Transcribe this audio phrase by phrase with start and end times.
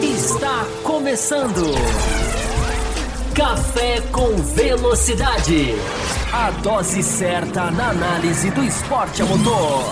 [0.00, 1.74] Está começando.
[3.34, 5.74] Café com Velocidade.
[6.32, 9.82] A dose certa na análise do esporte a motor.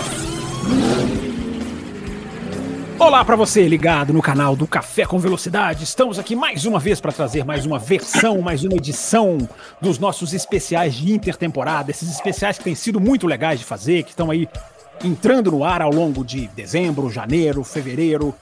[2.97, 5.83] Olá para você ligado no canal do Café com Velocidade.
[5.83, 9.37] Estamos aqui mais uma vez para trazer mais uma versão, mais uma edição
[9.81, 14.11] dos nossos especiais de intertemporada, esses especiais que têm sido muito legais de fazer, que
[14.11, 14.47] estão aí
[15.03, 18.33] entrando no ar ao longo de dezembro, janeiro, fevereiro,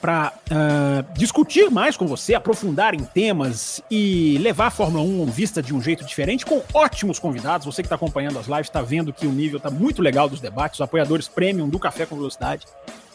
[0.00, 5.60] para uh, discutir mais com você, aprofundar em temas e levar a Fórmula 1 vista
[5.60, 7.66] de um jeito diferente, com ótimos convidados.
[7.66, 10.40] Você que está acompanhando as lives está vendo que o nível está muito legal dos
[10.40, 12.64] debates, os apoiadores premium do Café com Velocidade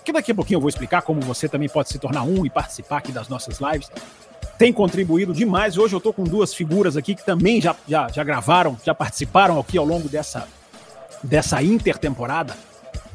[0.03, 2.50] que daqui a pouquinho eu vou explicar como você também pode se tornar um e
[2.50, 3.89] participar aqui das nossas lives.
[4.58, 5.78] Tem contribuído demais.
[5.78, 9.59] Hoje eu estou com duas figuras aqui que também já, já, já gravaram, já participaram
[9.59, 10.48] aqui ao longo dessa,
[11.23, 12.55] dessa intertemporada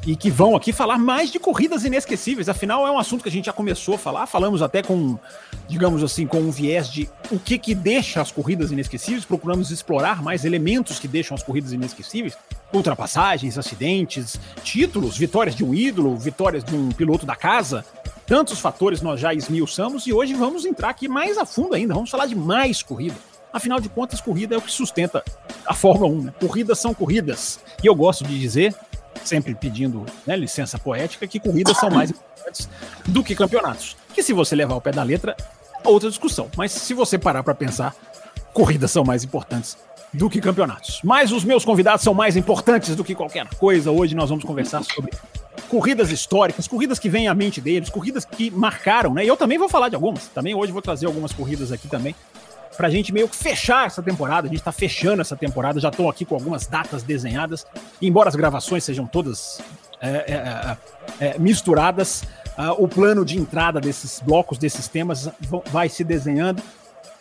[0.05, 2.49] e que vão aqui falar mais de corridas inesquecíveis.
[2.49, 5.17] Afinal, é um assunto que a gente já começou a falar, falamos até com,
[5.67, 10.21] digamos assim, com um viés de o que que deixa as corridas inesquecíveis, procuramos explorar
[10.21, 12.37] mais elementos que deixam as corridas inesquecíveis,
[12.73, 17.85] ultrapassagens, acidentes, títulos, vitórias de um ídolo, vitórias de um piloto da casa,
[18.25, 22.09] tantos fatores nós já esmiuçamos e hoje vamos entrar aqui mais a fundo ainda, vamos
[22.09, 23.15] falar de mais corrida.
[23.51, 25.23] Afinal de contas, corrida é o que sustenta
[25.65, 26.21] a Fórmula 1.
[26.21, 26.33] Né?
[26.39, 27.59] Corridas são corridas.
[27.83, 28.75] E eu gosto de dizer
[29.23, 32.69] sempre pedindo né, licença poética, que corridas são mais importantes
[33.07, 33.95] do que campeonatos.
[34.13, 35.35] Que se você levar o pé da letra,
[35.83, 36.49] outra discussão.
[36.57, 37.95] Mas se você parar para pensar,
[38.53, 39.77] corridas são mais importantes
[40.13, 41.01] do que campeonatos.
[41.03, 43.91] Mas os meus convidados são mais importantes do que qualquer coisa.
[43.91, 45.11] Hoje nós vamos conversar sobre
[45.67, 49.23] corridas históricas, corridas que vêm à mente deles, corridas que marcaram, né?
[49.23, 50.27] E eu também vou falar de algumas.
[50.27, 52.15] Também hoje vou trazer algumas corridas aqui também
[52.79, 54.47] pra gente meio que fechar essa temporada.
[54.47, 57.67] A gente tá fechando essa temporada, já estou aqui com algumas datas desenhadas,
[58.01, 59.61] embora as gravações sejam todas
[59.99, 62.23] é, é, é, é misturadas,
[62.57, 65.29] uh, o plano de entrada desses blocos, desses temas,
[65.69, 66.63] vai se desenhando.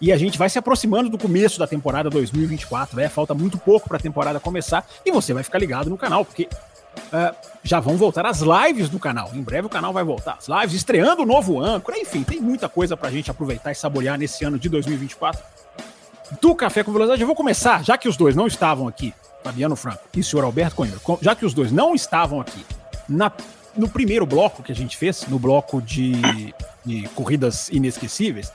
[0.00, 3.88] E a gente vai se aproximando do começo da temporada 2024, é, falta muito pouco
[3.88, 6.49] para a temporada começar e você vai ficar ligado no canal, porque
[7.09, 9.31] Uh, já vão voltar as lives do canal.
[9.35, 10.39] Em breve o canal vai voltar.
[10.39, 11.99] As lives, estreando o novo âncora.
[11.99, 15.43] Enfim, tem muita coisa pra gente aproveitar e saborear nesse ano de 2024.
[16.41, 19.75] Do Café com Velocidade, eu vou começar, já que os dois não estavam aqui, Fabiano
[19.75, 22.67] Franco e o senhor Alberto Coimbra, já que os dois não estavam aqui
[23.09, 23.33] na,
[23.75, 26.13] no primeiro bloco que a gente fez, no bloco de,
[26.85, 28.53] de corridas inesquecíveis,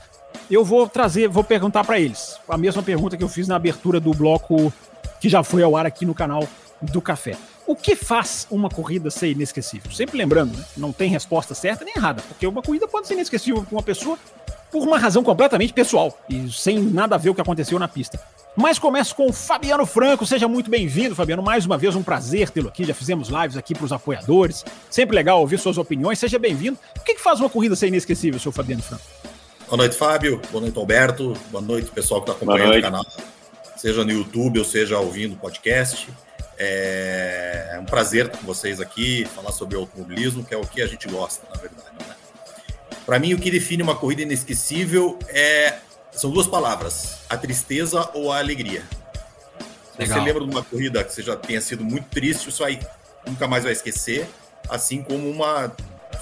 [0.48, 3.98] eu vou trazer, vou perguntar para eles a mesma pergunta que eu fiz na abertura
[3.98, 4.72] do bloco
[5.20, 6.46] que já foi ao ar aqui no canal
[6.80, 7.36] do Café.
[7.66, 9.90] O que faz uma corrida ser inesquecível?
[9.90, 10.64] Sempre lembrando, né?
[10.76, 14.18] não tem resposta certa nem errada, porque uma corrida pode ser inesquecível para uma pessoa
[14.70, 18.20] por uma razão completamente pessoal e sem nada a ver o que aconteceu na pista.
[18.56, 20.24] Mas começo com o Fabiano Franco.
[20.24, 21.42] Seja muito bem-vindo, Fabiano.
[21.42, 22.84] Mais uma vez, um prazer tê-lo aqui.
[22.84, 24.64] Já fizemos lives aqui para os apoiadores.
[24.88, 26.20] Sempre legal ouvir suas opiniões.
[26.20, 26.78] Seja bem-vindo.
[26.96, 29.02] O que, que faz uma corrida ser inesquecível, seu Fabiano Franco?
[29.66, 30.40] Boa noite, Fábio.
[30.52, 31.34] Boa noite, Alberto.
[31.50, 33.04] Boa noite, pessoal que está acompanhando o canal,
[33.76, 36.08] seja no YouTube ou seja ouvindo o podcast.
[36.58, 40.86] É um prazer estar com vocês aqui, falar sobre automobilismo, que é o que a
[40.86, 41.90] gente gosta, na verdade.
[42.00, 42.14] Né?
[43.04, 45.78] Para mim, o que define uma corrida inesquecível é
[46.12, 48.82] são duas palavras: a tristeza ou a alegria.
[49.96, 52.80] Se você lembra de uma corrida que você já tenha sido muito triste, isso aí
[53.26, 54.26] nunca mais vai esquecer.
[54.68, 55.72] Assim como uma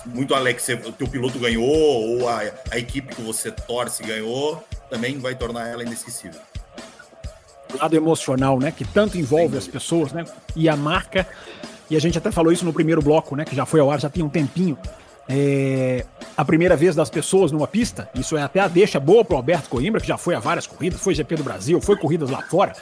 [0.04, 5.18] muito que o teu piloto ganhou ou a, a equipe que você torce ganhou, também
[5.18, 6.40] vai tornar ela inesquecível
[7.80, 8.70] lado emocional, né?
[8.70, 10.24] Que tanto envolve as pessoas, né?
[10.54, 11.26] E a marca.
[11.90, 13.44] E a gente até falou isso no primeiro bloco, né?
[13.44, 14.78] Que já foi ao ar, já tem um tempinho.
[15.28, 16.04] É,
[16.36, 19.68] a primeira vez das pessoas numa pista, isso é até a deixa boa pro Alberto
[19.68, 22.72] Coimbra, que já foi a várias corridas, foi GP do Brasil, foi corridas lá fora.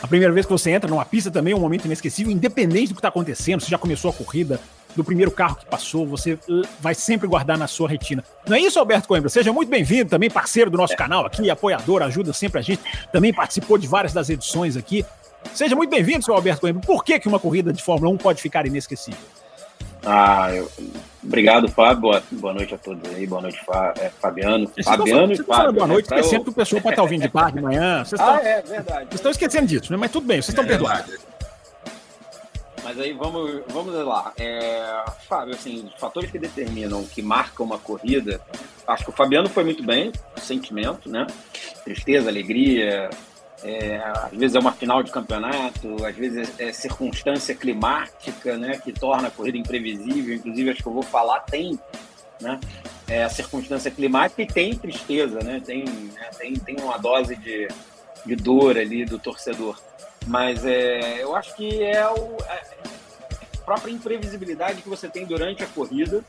[0.00, 2.94] A primeira vez que você entra numa pista também é um momento inesquecível, independente do
[2.94, 4.60] que está acontecendo, se já começou a corrida,
[4.98, 8.22] do primeiro carro que passou, você uh, vai sempre guardar na sua retina.
[8.46, 9.28] Não é isso, Alberto Coimbra?
[9.28, 12.82] Seja muito bem-vindo, também parceiro do nosso canal aqui, apoiador, ajuda sempre a gente,
[13.12, 15.06] também participou de várias das edições aqui.
[15.54, 16.82] Seja muito bem-vindo, seu Alberto Coimbra.
[16.84, 19.20] Por que, que uma corrida de Fórmula 1 pode ficar inesquecível?
[20.04, 20.68] Ah, eu...
[21.22, 22.00] obrigado, Fábio.
[22.00, 23.24] Boa, boa noite a todos aí.
[23.24, 23.60] Boa noite,
[24.00, 24.66] é, Fabiano.
[24.66, 25.72] Vocês Fabiano estão, e Fábio.
[25.74, 26.16] Boa noite, né?
[26.16, 28.02] porque sempre o pessoal pode estar ouvindo de tarde, de manhã.
[28.04, 29.04] Vocês estão, ah, é, verdade.
[29.04, 29.98] Vocês estão esquecendo disso, né?
[29.98, 31.37] Mas tudo bem, vocês estão é, perdoados.
[32.88, 34.32] Mas aí vamos, vamos lá.
[34.38, 38.40] É, Fábio, assim, os fatores que determinam, que marcam uma corrida,
[38.86, 41.26] acho que o Fabiano foi muito bem, sentimento, né?
[41.84, 43.10] Tristeza, alegria,
[43.62, 48.90] é, às vezes é uma final de campeonato, às vezes é circunstância climática, né, que
[48.90, 50.36] torna a corrida imprevisível.
[50.36, 51.78] Inclusive, acho que eu vou falar tem,
[52.40, 52.58] né,
[53.06, 57.68] é, a circunstância climática e tem tristeza, né, tem, né, tem, tem uma dose de,
[58.24, 59.78] de dor ali do torcedor.
[60.28, 62.62] Mas é, eu acho que é o, é,
[63.68, 66.24] própria imprevisibilidade que você tem durante a corrida,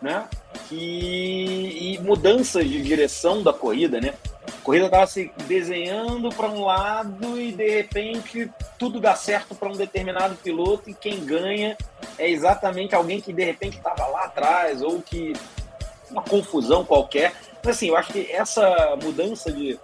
[0.00, 0.26] né?
[0.66, 4.14] Que, e mudanças de direção da corrida, né?
[4.48, 9.68] A corrida estava se desenhando para um lado e de repente tudo dá certo para
[9.68, 11.76] um determinado piloto e quem ganha
[12.18, 15.34] é exatamente alguém que de repente estava lá atrás ou que
[16.10, 17.34] uma confusão qualquer.
[17.62, 19.78] Mas assim, eu acho que essa mudança de,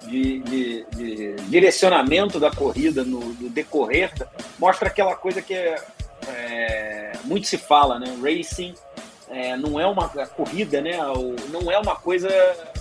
[0.00, 4.12] de, de, de direcionamento da corrida no, no, decorrer
[4.58, 5.76] mostra aquela coisa que é,
[6.28, 8.16] é, muito se fala, né?
[8.22, 8.74] Racing
[9.28, 10.92] é, não é uma corrida, né?
[11.48, 12.28] Não é uma coisa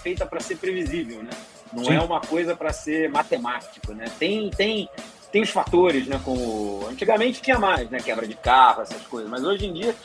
[0.01, 1.31] feita para ser previsível, né?
[1.71, 1.95] Não Sim.
[1.95, 4.05] é uma coisa para ser matemático, né?
[4.19, 4.89] Tem, tem,
[5.31, 6.19] tem os fatores, né?
[6.23, 7.99] Como antigamente tinha mais, né?
[7.99, 9.29] Quebra de carro, essas coisas.
[9.29, 9.95] Mas hoje em dia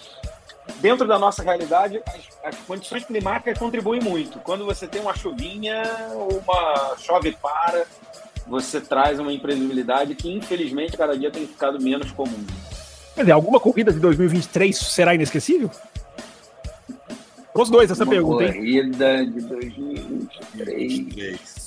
[0.80, 4.38] dentro da nossa realidade, as, as, condições climáticas contribuem muito.
[4.40, 5.82] Quando você tem uma chuvinha,
[6.12, 7.86] uma chove para,
[8.46, 12.44] você traz uma imprevisibilidade que, infelizmente, cada dia tem ficado menos comum.
[13.16, 15.70] Quer dizer, alguma corrida de 2023 será inesquecível?
[17.54, 18.44] Os dois, essa uma pergunta.
[18.44, 19.32] Corrida hein?
[19.32, 21.66] de 2023.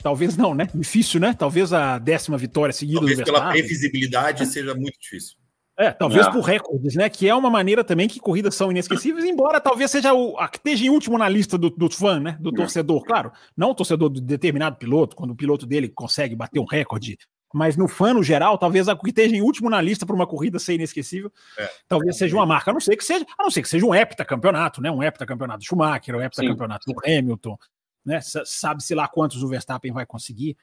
[0.00, 0.68] Talvez não, né?
[0.72, 1.34] Difícil, né?
[1.36, 5.34] Talvez a décima vitória seguida Talvez do pela previsibilidade seja muito difícil.
[5.76, 7.08] É, talvez por recordes, né?
[7.08, 10.58] Que é uma maneira também que corridas são inesquecíveis, embora talvez seja o a que
[10.58, 12.36] esteja em último na lista do, do fã, né?
[12.38, 13.32] Do torcedor, claro.
[13.56, 17.18] Não o torcedor de determinado piloto, quando o piloto dele consegue bater um recorde.
[17.52, 20.26] Mas no fã, no geral, talvez a que esteja em último na lista para uma
[20.26, 21.68] corrida ser inesquecível, é.
[21.86, 22.70] talvez seja uma marca.
[22.70, 24.90] A não ser que seja, a não ser que seja um heptacampeonato, né?
[24.90, 27.58] Um heptacampeonato do Schumacher, um heptacampeonato do Hamilton,
[28.04, 28.20] né?
[28.22, 30.56] Sabe-se lá quantos o Verstappen vai conseguir.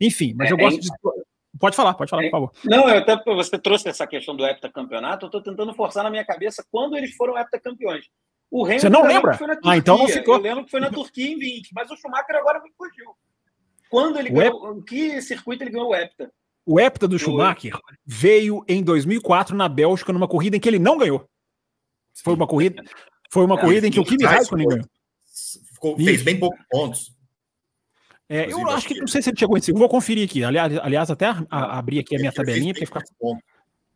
[0.00, 0.90] Enfim, mas é, eu gosto é, de
[1.58, 2.52] Pode falar, pode falar, por favor.
[2.64, 6.24] Não, eu até você trouxe essa questão do heptacampeonato, eu estou tentando forçar na minha
[6.24, 8.06] cabeça quando eles foram heptacampeões.
[8.50, 9.38] O Hamilton você não lembra?
[9.64, 10.36] ah, então não ficou.
[10.36, 13.14] Eu lembro que foi na Turquia em 20, mas o Schumacher agora me fugiu.
[13.92, 16.32] Quando ele o ganhou, em que circuito ele ganhou o hepta?
[16.64, 20.96] O hepta do Schumacher veio em 2004 na Bélgica numa corrida em que ele não
[20.96, 21.28] ganhou.
[22.24, 22.82] Foi uma corrida,
[23.30, 24.86] foi uma corrida em que o Kimi Raikkonen ganhou.
[25.74, 27.12] Ficou, fez bem poucos pontos.
[28.30, 30.42] É, eu acho que não sei se ele chegou em segundo, vou conferir aqui.
[30.42, 33.02] Aliás, aliás até a, a, abrir aqui a minha tabelinha para ficar.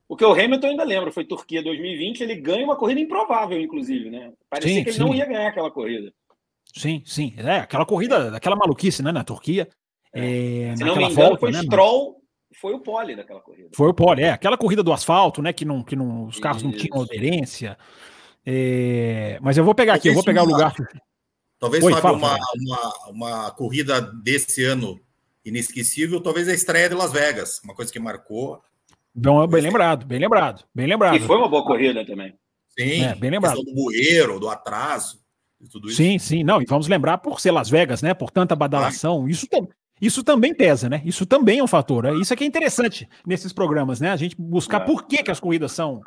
[0.07, 4.31] Porque o Hamilton ainda lembra, foi Turquia 2020, ele ganha uma corrida improvável, inclusive, né?
[4.51, 5.03] Parecia sim, que ele sim.
[5.03, 6.13] não ia ganhar aquela corrida.
[6.75, 7.35] Sim, sim.
[7.39, 9.67] É, aquela corrida, aquela maluquice, né, na Turquia.
[10.13, 12.17] É, Se não me engano, volta, foi né, Stroll,
[12.61, 13.69] foi o pole daquela corrida.
[13.75, 14.31] Foi o pole, é.
[14.31, 16.71] Aquela corrida do asfalto, né, que, não, que não, os carros Isso.
[16.71, 17.77] não tinham aderência.
[18.45, 20.75] É, mas eu vou pegar aqui, eu vou pegar o lugar.
[21.59, 25.01] Talvez, Oi, Fábio, fala, uma, uma, uma, corrida desse ano
[25.45, 28.61] inesquecível, talvez a estreia de Las Vegas, uma coisa que marcou.
[29.15, 31.17] Bom, bem lembrado, bem lembrado, bem lembrado.
[31.17, 32.35] E foi uma boa corrida também.
[32.79, 33.63] Sim, é, bem lembrado.
[33.63, 35.19] do bueiro, do atraso,
[35.73, 35.97] tudo isso.
[35.97, 39.31] Sim, sim, não, e vamos lembrar por ser Las Vegas, né, por tanta badalação, ah.
[39.31, 39.49] isso,
[40.01, 42.15] isso também pesa, né, isso também é um fator, né?
[42.15, 44.85] isso é que é interessante nesses programas, né, a gente buscar é.
[44.85, 46.01] por que, que as corridas são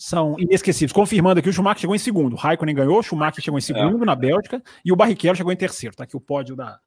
[0.00, 0.92] são inesquecíveis.
[0.92, 2.32] Confirmando aqui, o Schumacher chegou em segundo.
[2.32, 4.06] O Raikkonen ganhou, o Schumacher chegou em segundo é.
[4.06, 5.94] na Bélgica e o Barrichello chegou em terceiro.
[5.94, 6.80] Tá aqui o pódio da,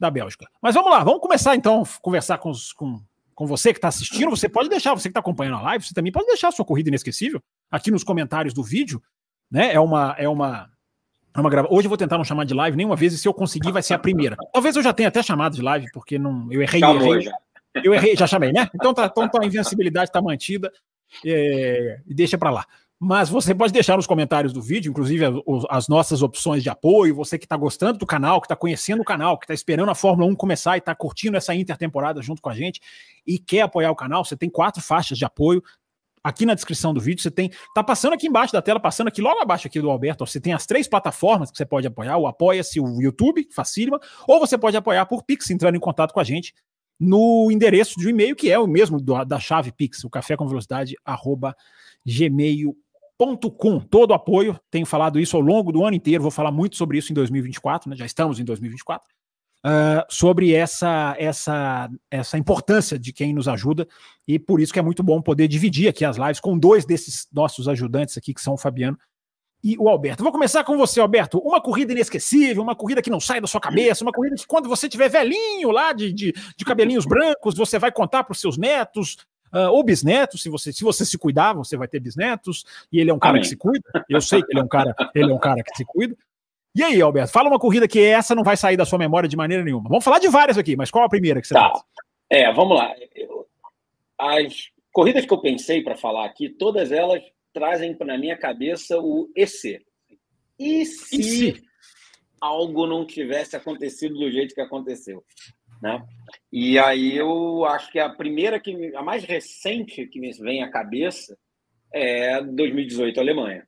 [0.00, 0.48] da Bélgica.
[0.60, 3.00] Mas vamos lá, vamos começar então a conversar com, os, com,
[3.36, 4.30] com você que está assistindo.
[4.30, 6.64] Você pode deixar, você que está acompanhando a live, você também pode deixar a sua
[6.64, 7.40] corrida inesquecível
[7.70, 9.00] aqui nos comentários do vídeo.
[9.48, 9.72] Né?
[9.72, 10.16] É uma.
[10.18, 10.75] É uma é
[11.40, 11.68] uma grava...
[11.70, 13.82] Hoje eu vou tentar não chamar de live nenhuma vez, e se eu conseguir, vai
[13.82, 14.36] ser a primeira.
[14.52, 16.82] Talvez eu já tenha até chamado de live, porque não, eu errei.
[16.82, 17.22] Errei.
[17.22, 17.32] Já.
[17.84, 18.68] Eu errei, já chamei, né?
[18.74, 20.72] Então, tá, então a invencibilidade está mantida
[21.24, 22.66] é, e deixa para lá.
[22.98, 25.22] Mas você pode deixar nos comentários do vídeo, inclusive
[25.68, 27.14] as nossas opções de apoio.
[27.16, 29.94] Você que está gostando do canal, que está conhecendo o canal, que está esperando a
[29.94, 32.80] Fórmula 1 começar e está curtindo essa intertemporada junto com a gente
[33.26, 35.62] e quer apoiar o canal, você tem quatro faixas de apoio.
[36.26, 39.22] Aqui na descrição do vídeo você tem, tá passando aqui embaixo da tela, passando aqui
[39.22, 42.26] logo abaixo aqui do Alberto, você tem as três plataformas que você pode apoiar, o
[42.26, 46.24] Apoia-se, o YouTube, facílima, ou você pode apoiar por Pix, entrando em contato com a
[46.24, 46.52] gente
[46.98, 50.36] no endereço de um e-mail que é o mesmo do, da chave Pix, o café
[50.36, 51.54] com velocidade, arroba
[52.04, 53.78] gmail.com.
[53.88, 57.12] Todo apoio, tenho falado isso ao longo do ano inteiro, vou falar muito sobre isso
[57.12, 57.94] em 2024, né?
[57.94, 59.15] já estamos em 2024.
[59.66, 63.88] Uh, sobre essa, essa, essa importância de quem nos ajuda,
[64.24, 67.26] e por isso que é muito bom poder dividir aqui as lives com dois desses
[67.32, 68.96] nossos ajudantes aqui, que são o Fabiano
[69.64, 70.22] e o Alberto.
[70.22, 71.38] Vou começar com você, Alberto.
[71.38, 74.68] Uma corrida inesquecível, uma corrida que não sai da sua cabeça, uma corrida que quando
[74.68, 78.56] você tiver velhinho lá, de, de, de cabelinhos brancos, você vai contar para os seus
[78.56, 79.16] netos,
[79.52, 83.10] uh, ou bisnetos, se você, se você se cuidar, você vai ter bisnetos, e ele
[83.10, 83.42] é um cara Amém.
[83.42, 84.04] que se cuida.
[84.08, 86.16] Eu sei que ele é um cara, ele é um cara que se cuida.
[86.76, 89.34] E aí, Alberto, fala uma corrida que essa não vai sair da sua memória de
[89.34, 89.88] maneira nenhuma.
[89.88, 91.72] Vamos falar de várias aqui, mas qual a primeira que você tá.
[92.28, 92.94] É, vamos lá.
[94.18, 97.22] As corridas que eu pensei para falar aqui, todas elas
[97.54, 99.80] trazem na minha cabeça o EC.
[100.58, 101.62] E se, e se
[102.38, 105.24] algo não tivesse acontecido do jeito que aconteceu?
[105.80, 106.04] Né?
[106.52, 110.70] E aí eu acho que a primeira que a mais recente que me vem à
[110.70, 111.38] cabeça
[111.90, 113.66] é 2018 Alemanha.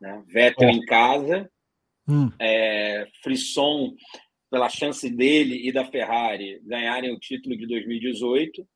[0.00, 0.22] Né?
[0.28, 0.70] Vettel oh.
[0.70, 1.50] em casa,
[2.08, 2.30] hum.
[2.40, 3.94] é, Frisson
[4.50, 8.66] pela chance dele e da Ferrari ganharem o título de 2018.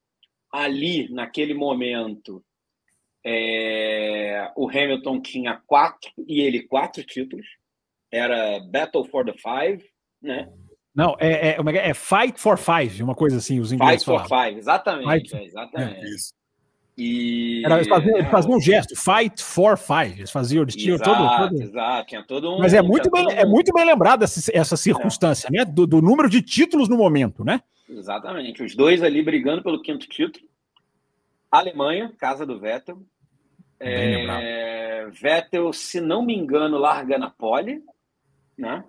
[0.53, 2.45] Ali, naquele momento,
[3.25, 7.47] é, o Hamilton tinha quatro e ele quatro títulos.
[8.11, 9.85] Era Battle for the Five,
[10.21, 10.53] né?
[10.93, 14.29] Não, é, é, é, é Fight for Five, uma coisa assim, os ingleses Fight for
[14.29, 15.31] Five, exatamente.
[15.31, 16.05] Fight, é, exatamente.
[16.05, 16.35] É, isso.
[17.03, 17.65] E...
[17.65, 20.19] Era, eles, faziam, eles faziam um gesto, fight for five.
[20.19, 21.63] Eles faziam, eles tinham exato, todo, todo.
[21.63, 22.59] Exato, tinha todo um.
[22.59, 25.51] Mas é muito, bem, é muito bem lembrada essa, essa circunstância, é.
[25.51, 25.65] né?
[25.65, 27.63] Do, do, número de títulos no momento, né?
[27.89, 28.63] Exatamente.
[28.63, 30.45] Os dois ali brigando pelo quinto título.
[31.51, 33.03] Alemanha, casa do Vettel.
[33.81, 37.83] É, Vettel, se não me engano, larga na pole,
[38.59, 38.85] né?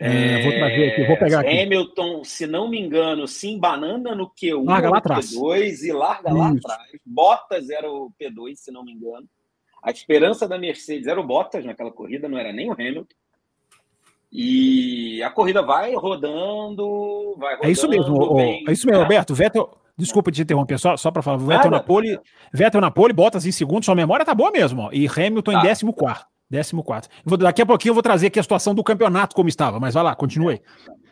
[0.00, 1.60] É, vou trazer aqui, vou pegar aqui.
[1.60, 5.34] Hamilton, se não me engano, se embanana no Q1 larga lá atrás.
[5.34, 6.38] P2 e larga Isso.
[6.38, 6.90] lá atrás.
[7.04, 9.26] Bottas era o P2, se não me engano.
[9.82, 13.14] A esperança da Mercedes era o Bottas naquela corrida, não era nem o Hamilton.
[14.30, 17.68] E a corrida vai rodando, vai rodando.
[17.68, 19.34] É isso mesmo, bem, é isso mesmo, Roberto.
[19.34, 21.38] Vettel, desculpa te interromper, só, só para falar.
[21.38, 22.20] Vettel na pole,
[22.52, 24.82] Vettel na pole, Bottas em segundo, sua memória tá boa mesmo.
[24.82, 25.58] Ó, e Hamilton tá.
[25.58, 26.37] em décimo quarto.
[26.50, 27.08] Décimo quarto.
[27.38, 30.02] Daqui a pouquinho eu vou trazer aqui a situação do campeonato como estava, mas vai
[30.02, 30.62] lá, continue.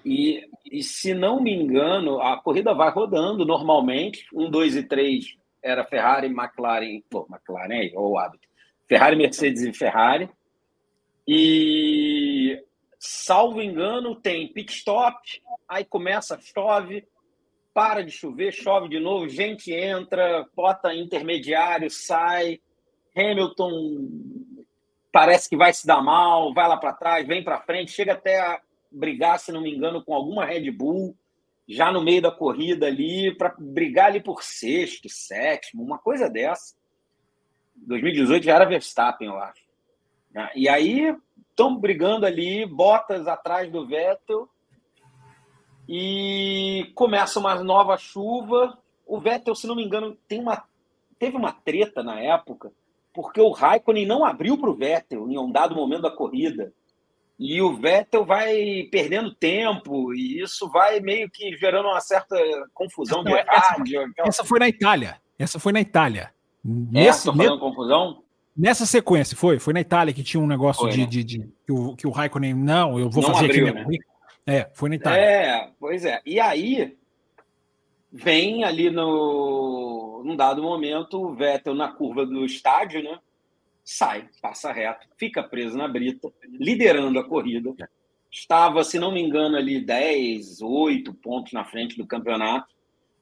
[0.04, 4.26] E, e se não me engano, a corrida vai rodando normalmente.
[4.32, 8.48] Um, dois e três era Ferrari, McLaren, pô, McLaren ou hábito.
[8.88, 10.30] Ferrari, Mercedes e Ferrari.
[11.28, 12.62] E
[12.98, 15.18] salvo engano, tem pit stop,
[15.68, 17.04] aí começa, chove,
[17.74, 22.60] para de chover, chove de novo, gente entra, bota intermediário, sai.
[23.14, 23.98] Hamilton
[25.16, 28.38] parece que vai se dar mal, vai lá para trás, vem para frente, chega até
[28.38, 31.16] a brigar, se não me engano, com alguma Red Bull
[31.66, 36.74] já no meio da corrida ali, para brigar ali por sexto, sétimo, uma coisa dessa.
[37.76, 39.62] 2018 já era Verstappen, eu acho.
[40.32, 40.50] Né?
[40.54, 41.16] E aí
[41.48, 44.46] estão brigando ali, botas atrás do Vettel,
[45.88, 48.78] e começa uma nova chuva.
[49.06, 50.62] O Vettel, se não me engano, tem uma,
[51.18, 52.70] teve uma treta na época
[53.16, 56.70] porque o Raikkonen não abriu para o Vettel em um dado momento da corrida.
[57.38, 62.36] E o Vettel vai perdendo tempo, e isso vai meio que gerando uma certa
[62.74, 64.02] confusão de rádio.
[64.18, 65.16] Essa, essa foi na Itália.
[65.38, 66.30] Essa foi na Itália.
[66.62, 68.22] Nesse, essa foi confusão?
[68.54, 69.58] Nessa sequência, foi.
[69.58, 71.06] Foi na Itália que tinha um negócio foi, de, né?
[71.06, 73.98] de, de, que, o, que o Raikkonen, não, eu vou não fazer abriu, aqui.
[74.46, 74.58] Né?
[74.58, 75.20] É, foi na Itália.
[75.20, 76.20] É, pois é.
[76.24, 76.96] E aí,
[78.16, 83.18] vem ali no num dado momento o Vettel na curva do estádio, né?
[83.84, 87.72] Sai, passa reto, fica preso na brita, liderando a corrida.
[88.28, 92.74] Estava, se não me engano, ali 10, 8 pontos na frente do campeonato.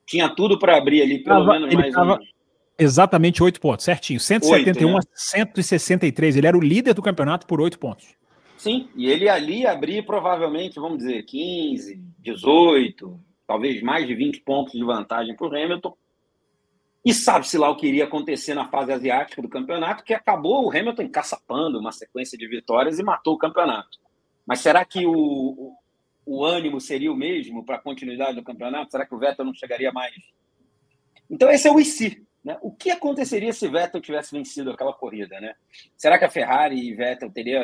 [0.07, 2.15] Tinha tudo para abrir ali, pelo tava, menos mais tava...
[2.15, 2.17] um.
[2.77, 4.19] Exatamente 8 pontos, certinho.
[4.19, 4.99] 171 8, né?
[4.99, 6.35] a 163.
[6.37, 8.15] Ele era o líder do campeonato por 8 pontos.
[8.57, 14.73] Sim, e ele ali abria provavelmente, vamos dizer, 15, 18, talvez mais de 20 pontos
[14.73, 15.95] de vantagem para o Hamilton.
[17.03, 20.69] E sabe-se lá o que iria acontecer na fase asiática do campeonato, que acabou o
[20.69, 23.99] Hamilton encaçapando uma sequência de vitórias e matou o campeonato.
[24.45, 25.75] Mas será que o,
[26.25, 28.91] o, ânimo seria o mesmo para a continuidade do campeonato?
[28.91, 30.15] Será que o Vettel não chegaria mais?
[31.29, 32.25] Então, esse é o IC.
[32.43, 32.57] Né?
[32.61, 35.39] O que aconteceria se Vettel tivesse vencido aquela corrida?
[35.39, 35.53] Né?
[35.95, 37.63] Será que a Ferrari e Vettel teriam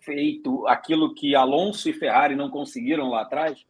[0.00, 3.64] feito aquilo que Alonso e Ferrari não conseguiram lá atrás?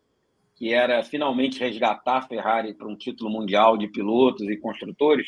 [0.60, 5.26] Que era finalmente resgatar a Ferrari para um título mundial de pilotos e construtores,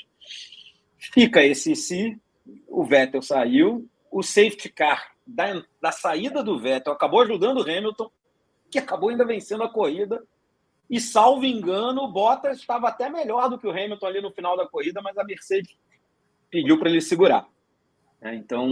[0.99, 2.21] fica esse se
[2.69, 8.11] o Vettel saiu, o safety car da, da saída do Vettel acabou ajudando o Hamilton,
[8.71, 10.23] que acabou ainda vencendo a corrida,
[10.91, 14.55] e salvo engano, o Bottas estava até melhor do que o Hamilton ali no final
[14.55, 15.75] da corrida, mas a Mercedes
[16.51, 17.49] pediu para ele segurar.
[18.21, 18.69] É, então,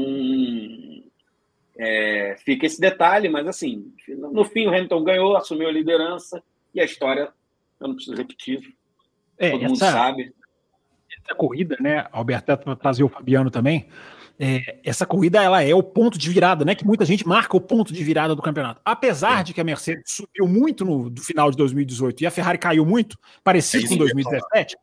[1.80, 6.42] é, fica esse detalhe, mas assim, no fim o Hamilton ganhou, assumiu a liderança,
[6.74, 7.32] e a história,
[7.80, 8.74] eu não preciso repetir,
[9.38, 10.34] é, todo essa, mundo sabe.
[11.24, 13.88] Essa corrida, né, Alberto, para trazer o Fabiano também,
[14.38, 16.74] é, essa corrida ela é o ponto de virada, né?
[16.74, 18.80] Que muita gente marca o ponto de virada do campeonato.
[18.82, 19.42] Apesar é.
[19.42, 22.86] de que a Mercedes subiu muito no, no final de 2018 e a Ferrari caiu
[22.86, 24.76] muito, parecido é com 2017.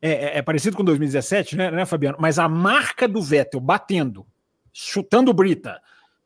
[0.00, 2.18] É, é, é, parecido com 2017, né, né, Fabiano?
[2.20, 4.26] Mas a marca do Vettel batendo,
[4.72, 5.80] chutando brita,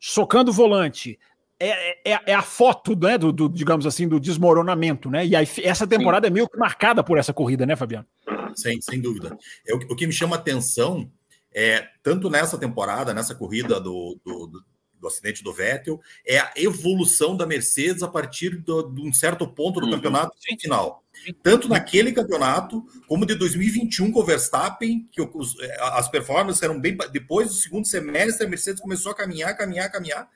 [0.05, 1.17] socando o volante,
[1.57, 5.25] é, é, é, a foto, né, do, do, digamos assim, do desmoronamento, né?
[5.25, 6.31] E aí, essa temporada Sim.
[6.31, 8.05] é meio que marcada por essa corrida, né, Fabiano?
[8.53, 9.37] Sem, sem dúvida.
[9.65, 11.09] É, o, o que me chama atenção
[11.55, 14.63] é, tanto nessa temporada, nessa corrida do, do,
[15.03, 19.45] do acidente do Vettel, é a evolução da Mercedes a partir do, de um certo
[19.45, 19.91] ponto do uhum.
[19.91, 21.03] campeonato final.
[21.43, 26.79] Tanto naquele campeonato, como de 2021 com o Verstappen, que os, é, as performances eram
[26.79, 26.97] bem.
[27.11, 30.29] Depois do segundo semestre, a Mercedes começou a caminhar, caminhar, caminhar.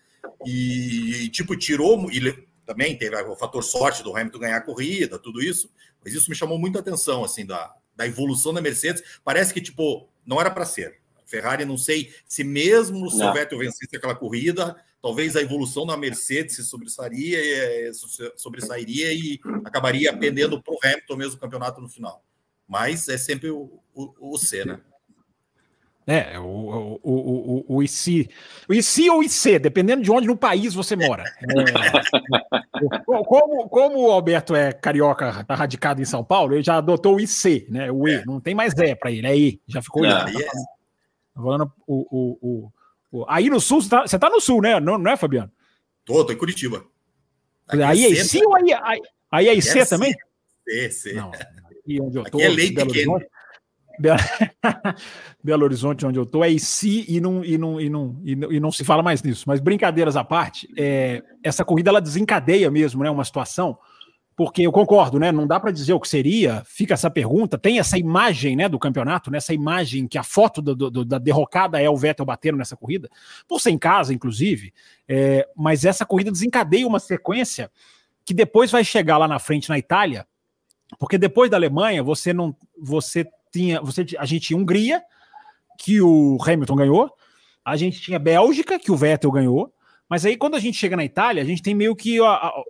[0.46, 2.12] E, e tipo, tirou.
[2.12, 5.72] E também teve o fator sorte do Hamilton ganhar a corrida, tudo isso.
[6.04, 9.02] Mas isso me chamou muita atenção, assim, da, da evolução da Mercedes.
[9.24, 11.00] Parece que, tipo, não era para ser.
[11.28, 15.98] Ferrari, não sei se mesmo se o Vettel vencesse aquela corrida, talvez a evolução da
[15.98, 17.92] Mercedes se sobressairia, eh,
[18.36, 22.24] sobressairia e acabaria pendendo para o Hamilton mesmo o campeonato no final.
[22.68, 24.80] Mas é sempre o, o, o C, né?
[26.10, 28.30] É, o, o, o, o, IC.
[28.70, 31.24] O IC ou IC, dependendo de onde no país você mora.
[32.80, 37.16] É, como, como o Alberto é carioca, tá radicado em São Paulo, ele já adotou
[37.16, 37.92] o IC, né?
[37.92, 38.24] O E, é.
[38.24, 40.10] não tem mais E para ele, é I, já ficou I.
[40.10, 40.26] Tá
[41.44, 42.08] falando, o,
[42.42, 42.72] o,
[43.12, 44.80] o, aí no sul, você tá, você tá no sul, né?
[44.80, 45.52] Não, não é, Fabiano?
[46.06, 46.86] Tô, tô em Curitiba.
[47.68, 49.02] Aqui aí é IC ou aí, aí,
[49.32, 50.14] aí é IC também?
[50.68, 51.14] C, C.
[51.14, 51.32] Não,
[51.86, 53.20] e onde eu tô, Aqui é lei pequena.
[55.44, 58.52] Belo Horizonte, onde eu estou, é IC e não, e, não, e, não, e, não,
[58.52, 59.46] e não se fala mais nisso.
[59.48, 63.78] Mas brincadeiras à parte, é, essa corrida ela desencadeia mesmo né, uma situação,
[64.38, 65.32] porque eu concordo, né?
[65.32, 68.78] Não dá para dizer o que seria, fica essa pergunta, tem essa imagem né, do
[68.78, 72.56] campeonato, né, essa imagem que a foto do, do, da derrocada é o Vettel batendo
[72.56, 73.10] nessa corrida,
[73.48, 74.72] por ser em casa, inclusive,
[75.08, 77.72] é, mas essa corrida desencadeia uma sequência
[78.24, 80.28] que depois vai chegar lá na frente na Itália,
[81.00, 85.02] porque depois da Alemanha você não você tinha, você, a gente tinha Hungria,
[85.80, 87.12] que o Hamilton ganhou,
[87.66, 89.74] a gente tinha Bélgica, que o Vettel ganhou,
[90.10, 92.48] mas aí quando a gente chega na Itália, a gente tem meio que, a, a,
[92.48, 92.64] a,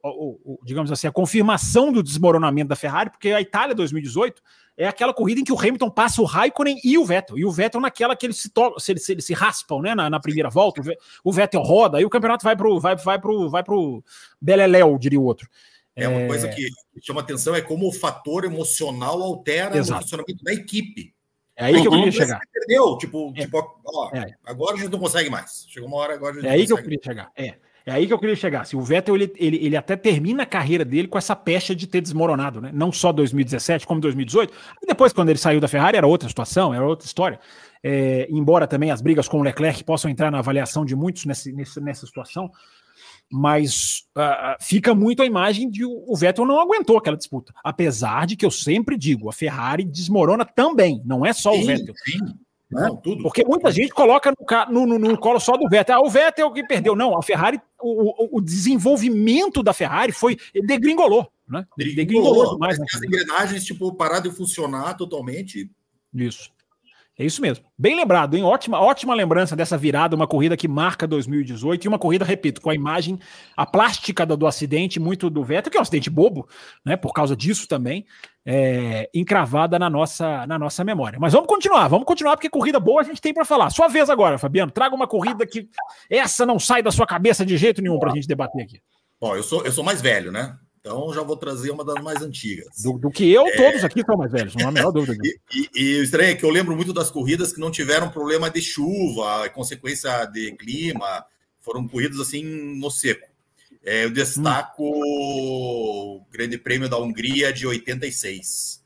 [0.64, 4.42] digamos assim, a confirmação do desmoronamento da Ferrari, porque a Itália 2018
[4.78, 7.52] é aquela corrida em que o Hamilton passa o Raikkonen e o Vettel, e o
[7.52, 10.82] Vettel naquela que eles se, se, eles, se, raspam né, na, na, primeira volta,
[11.24, 14.04] o Vettel roda, aí o campeonato vai pro, vai, vai pro, vai pro
[14.40, 15.50] Beleléu, diria o outro.
[15.96, 16.54] É uma coisa é.
[16.54, 16.70] que
[17.02, 20.00] chama atenção é como o fator emocional altera Exato.
[20.00, 21.12] o funcionamento da equipe.
[21.58, 22.40] É aí que eu queria chegar.
[22.54, 23.42] Perdeu, tipo, é.
[23.42, 24.36] tipo ó, é.
[24.46, 25.66] agora a gente não consegue mais.
[25.68, 27.32] Chegou uma hora agora a gente É aí que eu queria chegar.
[27.36, 27.56] É.
[27.88, 28.66] É aí que eu queria chegar.
[28.66, 31.88] Se o Vettel ele, ele, ele até termina a carreira dele com essa pecha de
[31.88, 32.70] ter desmoronado, né?
[32.74, 34.54] Não só 2017 como 2018.
[34.84, 37.40] E depois, quando ele saiu da Ferrari, era outra situação, era outra história.
[37.82, 41.50] É, embora também as brigas com o Leclerc possam entrar na avaliação de muitos nessa,
[41.80, 42.52] nessa situação,
[43.32, 47.54] mas uh, fica muito a imagem de o, Vettel não aguentou aquela disputa.
[47.64, 51.66] Apesar de que eu sempre digo, a Ferrari desmorona também, não é só sim, o
[51.66, 51.94] Vettel.
[52.06, 52.20] Sim.
[52.70, 53.24] Não, tudo.
[53.24, 54.34] Porque muita gente coloca
[54.70, 55.96] no, no, no, colo só do Vettel.
[55.96, 56.96] Ah, o Vettel que perdeu.
[56.96, 60.38] Não, a Ferrari, o, o desenvolvimento da Ferrari foi.
[60.66, 61.32] degringolou.
[61.48, 61.66] Né?
[61.78, 62.78] Degringolou, degringolou demais.
[62.78, 62.86] Né?
[62.94, 65.72] As engrenagens, tipo, pararam de funcionar totalmente.
[66.14, 66.52] Isso.
[67.20, 67.66] É isso mesmo.
[67.76, 68.44] Bem lembrado, hein?
[68.44, 72.70] Ótima, ótima lembrança dessa virada, uma corrida que marca 2018 e uma corrida, repito, com
[72.70, 73.20] a imagem,
[73.56, 76.48] a plástica do, do acidente, muito do Vettel, que é um acidente bobo,
[76.86, 76.96] né?
[76.96, 78.06] Por causa disso também,
[78.46, 81.18] é, encravada na nossa, na nossa memória.
[81.20, 83.72] Mas vamos continuar, vamos continuar, porque corrida boa a gente tem para falar.
[83.72, 84.72] Sua vez agora, Fabiano.
[84.72, 85.68] Traga uma corrida que
[86.08, 88.80] essa não sai da sua cabeça de jeito nenhum para a gente debater aqui.
[89.20, 90.56] Bom, eu sou, eu sou mais velho, né?
[90.88, 92.82] Então já vou trazer uma das mais antigas.
[92.82, 93.58] Do, do que eu, é...
[93.58, 95.22] todos aqui são mais velhos, não há a menor dúvida.
[95.22, 98.10] e, e, e, o estranho é que eu lembro muito das corridas que não tiveram
[98.10, 101.26] problema de chuva, consequência de clima,
[101.60, 103.28] foram corridas assim no seco.
[103.84, 106.22] É, eu destaco hum.
[106.22, 108.82] o Grande Prêmio da Hungria de 86.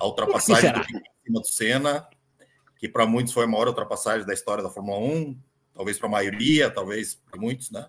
[0.00, 2.06] A ultrapassagem do em cima do Senna,
[2.78, 5.38] que para muitos foi a maior ultrapassagem da história da Fórmula 1,
[5.72, 7.86] talvez para a maioria, talvez para muitos, né?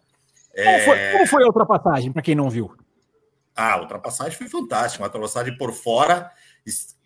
[0.53, 0.63] É...
[0.63, 2.71] Como, foi, como foi a ultrapassagem, para quem não viu?
[3.55, 6.29] Ah, a ultrapassagem foi fantástica, uma ultrapassagem por fora,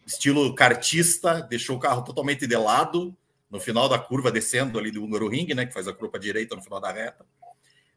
[0.05, 3.15] estilo cartista, deixou o carro totalmente de lado,
[3.49, 6.62] no final da curva, descendo ali do Hungaroring, né, que faz a curva direita no
[6.62, 7.25] final da reta.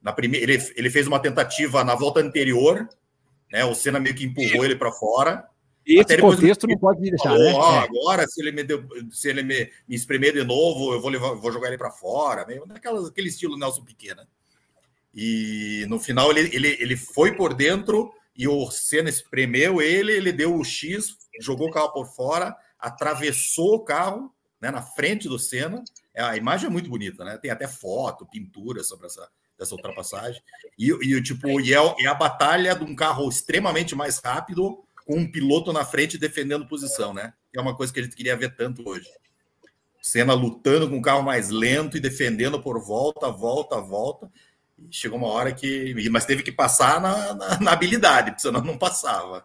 [0.02, 2.88] Na primeira, ele, ele fez uma tentativa na volta anterior,
[3.50, 5.46] né, o Senna meio que empurrou ele para fora.
[5.84, 7.50] Esse contexto não pode deixar, falou, né?
[7.50, 7.78] É.
[7.80, 11.34] Agora, se ele me deu, se ele me, me espremer de novo, eu vou levar,
[11.34, 14.24] vou jogar ele para fora, meio naquela, aquele estilo Nelson Piquet, né?
[15.14, 20.32] E no final ele, ele, ele foi por dentro, e o Senna espremeu ele, ele
[20.32, 25.38] deu o X, jogou o carro por fora, atravessou o carro né, na frente do
[25.38, 25.82] Senna.
[26.14, 27.36] É, a imagem é muito bonita, né?
[27.36, 30.42] Tem até foto, pintura sobre essa, essa ultrapassagem.
[30.78, 35.16] E, e tipo, e é, é a batalha de um carro extremamente mais rápido com
[35.16, 37.34] um piloto na frente defendendo posição, né?
[37.54, 39.08] É uma coisa que a gente queria ver tanto hoje.
[40.00, 44.30] Senna lutando com um carro mais lento e defendendo por volta, volta, volta
[44.90, 45.94] chegou uma hora que.
[46.10, 49.44] Mas teve que passar na, na, na habilidade, porque senão não passava.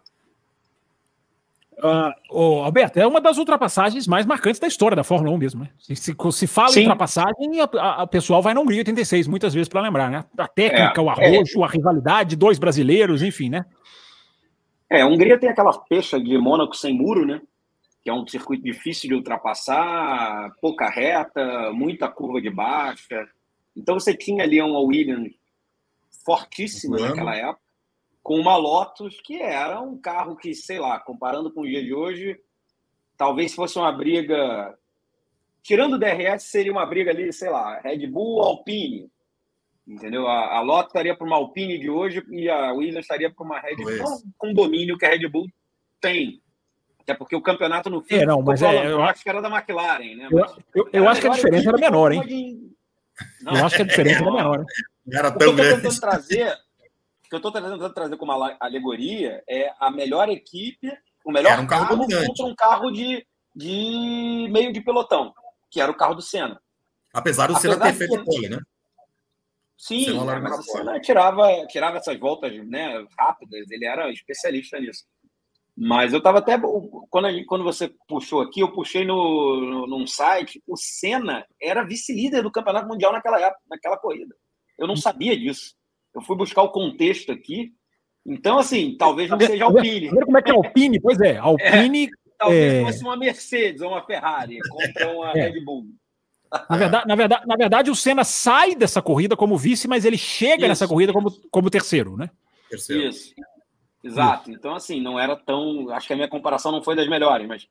[1.78, 5.64] Uh, oh, Alberto, é uma das ultrapassagens mais marcantes da história da Fórmula 1 mesmo,
[5.64, 5.70] né?
[5.78, 6.80] Se, se, se fala Sim.
[6.80, 7.62] em ultrapassagem,
[8.02, 10.26] o pessoal vai na Hungria 86, muitas vezes para lembrar, né?
[10.36, 11.64] A técnica, é, o arrojo, é.
[11.64, 13.64] a rivalidade, dois brasileiros, enfim, né?
[14.90, 17.42] É, a Hungria tem aquela fecha de Mônaco sem muro, né?
[18.02, 23.28] Que é um circuito difícil de ultrapassar, pouca reta, muita curva de baixa.
[23.78, 25.34] Então você tinha ali uma Williams
[26.26, 27.68] fortíssima naquela época
[28.28, 31.94] com uma Lotus que era um carro que, sei lá, comparando com o dia de
[31.94, 32.38] hoje,
[33.16, 34.78] talvez fosse uma briga.
[35.64, 39.10] Tirando o DRS, seria uma briga ali, sei lá, Red Bull Alpine.
[39.88, 40.28] Entendeu?
[40.28, 43.62] A, a Lotus estaria para uma Alpine de hoje e a Williams estaria para uma
[43.62, 45.48] Red Bull com o domínio que a Red Bull
[46.02, 46.42] tem.
[47.00, 48.16] Até porque o campeonato no fim.
[48.16, 50.28] É, não, mas é, eu acho que era da McLaren, né?
[50.30, 52.22] Eu, eu, eu acho que a diferença era menor, hein?
[52.28, 52.76] De...
[53.42, 54.66] Não, eu acho que a diferença era menor.
[55.12, 56.00] Era tão grande.
[56.00, 56.56] trazer
[57.30, 60.92] que eu estou tentando trazer como alegoria é a melhor equipe,
[61.26, 63.26] o melhor um carro, carro contra um carro de,
[63.56, 65.34] de meio de pelotão,
[65.70, 66.62] que era o carro do Senna.
[67.14, 68.60] Apesar do Senna ter feito pole, né?
[69.78, 75.04] Sim, é, mas o Senna tirava, tirava essas voltas né, rápidas, ele era especialista nisso.
[75.78, 76.60] Mas eu estava até.
[77.10, 80.60] Quando, gente, quando você puxou aqui, eu puxei no, no, num site.
[80.66, 84.36] O Senna era vice-líder do Campeonato Mundial naquela época, naquela corrida.
[84.80, 85.76] Eu não sabia disso.
[86.16, 87.74] Eu fui buscar o contexto aqui.
[88.26, 90.10] Então, assim, talvez não seja Alpine.
[90.10, 91.00] Como é que é Alpine?
[91.00, 92.06] Pois é, Alpine.
[92.06, 92.10] É,
[92.40, 92.86] talvez é...
[92.86, 95.50] fosse uma Mercedes ou uma Ferrari contra uma é.
[95.50, 95.86] Red Bull.
[96.70, 100.18] Na verdade, na, verdade, na verdade, o Senna sai dessa corrida como vice, mas ele
[100.18, 100.68] chega Isso.
[100.68, 102.30] nessa corrida como, como terceiro, né?
[102.70, 103.10] Terceiro.
[103.10, 103.34] Isso.
[104.08, 104.52] Exato.
[104.52, 105.90] Então, assim, não era tão.
[105.90, 107.68] Acho que a minha comparação não foi das melhores, mas.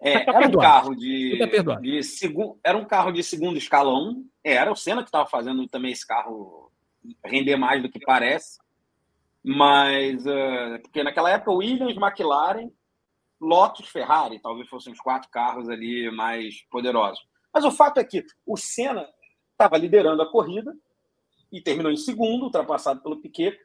[0.00, 4.24] É, tá era um carro de, tá de segundo, era um carro de segundo escalão.
[4.42, 6.72] Era o Senna que estava fazendo também esse carro
[7.24, 8.58] render mais do que parece.
[9.44, 12.70] Mas, uh, porque naquela época, Williams, McLaren,
[13.38, 17.22] Lotus, Ferrari, talvez fossem os quatro carros ali mais poderosos.
[17.52, 19.06] Mas o fato é que o Senna
[19.52, 20.74] estava liderando a corrida
[21.52, 23.56] e terminou em segundo, ultrapassado pelo Piquet.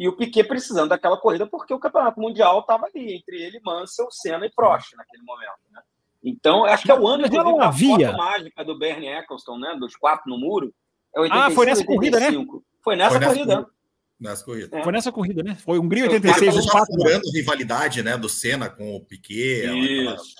[0.00, 4.10] E o Piquet precisando daquela corrida porque o campeonato mundial estava ali entre ele, Mansell,
[4.10, 5.60] Senna e Prost naquele momento.
[5.70, 5.82] Né?
[6.24, 8.08] Então, acho que é o ano de não havia.
[8.08, 9.76] foto mágica do Bernie Eccleston, né?
[9.78, 10.72] dos quatro no muro.
[11.14, 11.94] É 85, ah, foi nessa 85.
[11.94, 12.60] corrida, né?
[12.82, 13.54] Foi nessa, Foi nessa corrida.
[13.56, 13.70] corrida.
[14.18, 14.78] Nessa corrida.
[14.78, 14.82] É.
[14.82, 15.54] Foi nessa corrida, né?
[15.56, 16.96] Foi Hungria 86, os quatro.
[16.96, 17.20] Né?
[17.34, 19.66] rivalidade, né, do Senna com o Piquet.
[19.66, 20.34] Isso.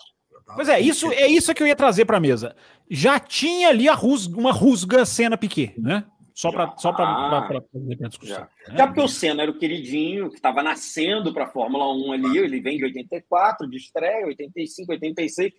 [0.54, 2.56] Pois é, isso é isso que eu ia trazer para a mesa.
[2.88, 6.06] Já tinha ali a rusga, uma rusga Senna Piquet, né?
[6.34, 8.48] Só para só para fazer a discussão.
[8.66, 8.72] Já.
[8.72, 8.86] Né?
[8.86, 12.60] porque o Senna era o queridinho que estava nascendo para a Fórmula 1 ali, ele
[12.60, 15.52] vem de 84, de estreia, 85, 86,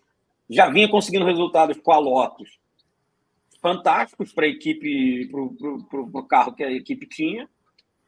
[0.49, 2.59] já vinha conseguindo resultados com a Lotus
[3.61, 7.47] fantásticos para a equipe, para o carro que a equipe tinha.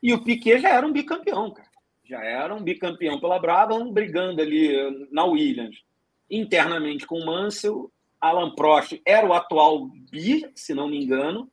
[0.01, 1.69] E o Piquet já era um bicampeão, cara.
[2.03, 5.77] Já era um bicampeão pela Brabham, brigando ali na Williams,
[6.29, 7.89] internamente com o Mansell.
[8.19, 11.49] Alan Prost era o atual bi, se não me engano,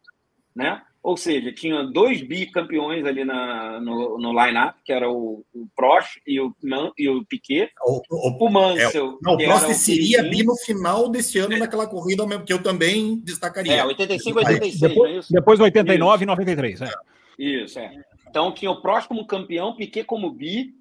[0.55, 0.83] né?
[1.03, 6.21] Ou seja, tinha dois bicampeões ali na, no, no line-up, que era o, o Prost
[6.27, 6.55] e o,
[6.99, 7.71] e o Piquet.
[7.83, 9.13] O, o, o Mansell.
[9.13, 11.59] É, não, o Prost seria bi no final desse ano é.
[11.59, 13.77] naquela corrida mesmo, que eu também destacaria.
[13.77, 15.33] É, 85 86, depois, é isso?
[15.33, 16.23] Depois 89 isso.
[16.23, 16.83] e 93.
[16.83, 16.91] É.
[17.39, 17.93] Isso, é.
[18.29, 20.75] Então tinha o Prost como campeão, Piquet como bi,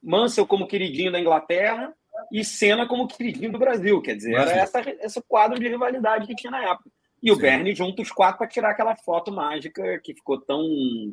[0.00, 1.92] Mansell como queridinho da Inglaterra
[2.32, 4.00] e Senna como queridinho do Brasil.
[4.00, 4.52] Quer dizer, Brasil.
[4.52, 6.88] era essa, esse quadro de rivalidade que tinha na época.
[7.24, 10.62] E o Bernie junto os quatro para tirar aquela foto mágica que ficou tão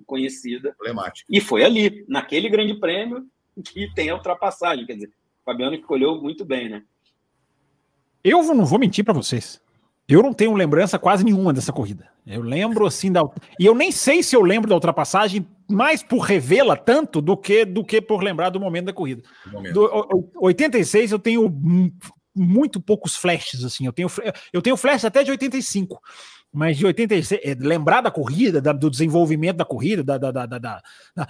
[0.06, 0.76] conhecida.
[0.82, 1.26] Emblemática.
[1.30, 3.26] E foi ali, naquele grande prêmio,
[3.64, 4.86] que tem a ultrapassagem.
[4.86, 6.84] Quer dizer, o Fabiano escolheu muito bem, né?
[8.22, 9.62] Eu não vou mentir para vocês.
[10.06, 12.10] Eu não tenho lembrança quase nenhuma dessa corrida.
[12.28, 13.22] Eu lembro assim da.
[13.58, 17.64] E eu nem sei se eu lembro da ultrapassagem mais por revê-la tanto do que
[17.64, 19.24] do que por lembrar do momento da corrida.
[19.50, 19.74] Momento.
[19.74, 21.50] Do 86 eu tenho
[22.36, 23.86] muito poucos flashes, assim.
[23.86, 24.10] Eu tenho,
[24.52, 26.02] eu tenho flash até de 85,
[26.54, 30.58] mas de 86, é, lembrar da corrida, da, do desenvolvimento da corrida, da, da, da,
[30.58, 30.82] da,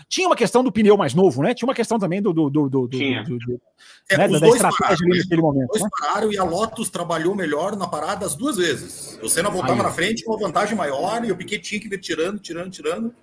[0.09, 1.53] Tinha uma questão do pneu mais novo, né?
[1.53, 2.33] Tinha uma questão também do.
[2.33, 3.61] do, do, do, do, do
[4.09, 4.27] é, né?
[4.27, 5.71] da estratégia pararam, naquele momento.
[5.71, 5.89] Os dois né?
[5.99, 9.19] pararam e a Lotus trabalhou melhor na parada as duas vezes.
[9.21, 9.83] O Senna voltava Aí.
[9.83, 13.13] na frente com uma vantagem maior e o Piquet tinha que vir tirando, tirando, tirando.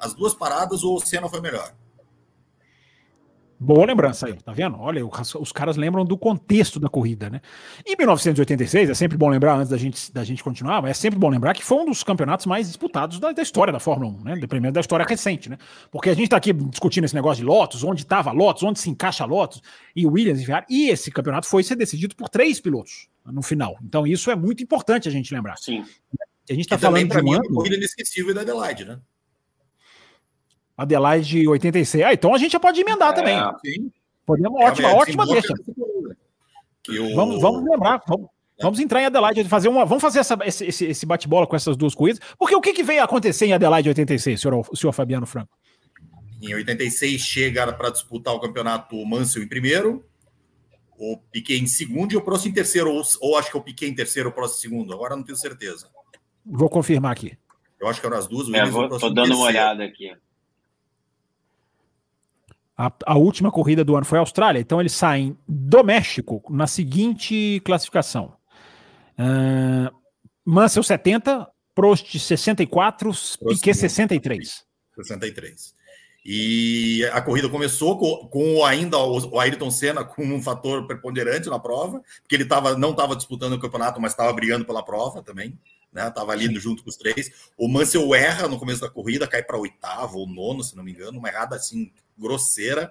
[0.00, 1.74] As duas paradas, o Senna foi melhor.
[3.64, 4.76] Boa lembrança aí, tá vendo?
[4.80, 7.40] Olha, os caras lembram do contexto da corrida, né?
[7.86, 11.28] Em 1986, é sempre bom lembrar, antes da gente, da gente continuar, é sempre bom
[11.28, 14.46] lembrar que foi um dos campeonatos mais disputados da, da história da Fórmula 1, né?
[14.48, 15.58] Primeiro da história recente, né?
[15.92, 18.90] Porque a gente tá aqui discutindo esse negócio de Lotus, onde estava Lotus, onde se
[18.90, 19.62] encaixa Lotus,
[19.94, 23.76] e Williams e Ferrari, e esse campeonato foi ser decidido por três pilotos no final.
[23.80, 25.56] Então isso é muito importante a gente lembrar.
[25.58, 25.84] Sim.
[26.50, 27.44] A gente tá falando de um mim, ano...
[27.44, 28.98] É corrida inesquecível da Adelaide, né?
[30.76, 32.04] Adelaide 86.
[32.04, 33.38] Ah, então a gente já pode emendar é, também.
[33.64, 33.90] Sim.
[34.26, 35.54] Podemos, ótima, é, ótima deixa.
[36.88, 37.14] Eu...
[37.14, 38.28] Vamos, vamos lembrar, vamos,
[38.60, 41.94] vamos entrar em Adelaide, fazer uma, vamos fazer essa, esse, esse bate-bola com essas duas
[41.94, 45.50] corridas, porque o que, que veio acontecer em Adelaide 86, senhor, senhor Fabiano Franco?
[46.40, 50.04] Em 86 chega para disputar o campeonato o Mansell em primeiro,
[50.98, 53.62] o Piquet em segundo e o Prost em terceiro, ou, ou acho que é o
[53.62, 55.88] Piquet em terceiro, o Prost em segundo, agora não tenho certeza.
[56.44, 57.38] Vou confirmar aqui.
[57.80, 58.52] Eu acho que eram as duas.
[58.52, 60.12] É, vou, tô dando uma olhada aqui.
[62.76, 66.66] A, a, última corrida do ano foi a Austrália, então eles saem do México na
[66.66, 68.34] seguinte classificação:
[69.18, 69.94] uh,
[70.44, 74.64] Mansell 70, Prost 64, Prost Piquet 63.
[74.96, 75.74] 63.
[76.24, 81.58] E a corrida começou com, com ainda o, Ayrton Senna com um fator preponderante na
[81.58, 85.58] prova, porque ele tava, não estava disputando o campeonato, mas estava brigando pela prova também,
[85.92, 86.08] né?
[86.10, 87.50] Tava ali junto com os três.
[87.58, 90.92] O Mansell erra no começo da corrida, cai para oitavo ou nono, se não me
[90.92, 91.90] engano, uma errada assim
[92.22, 92.90] grosseira.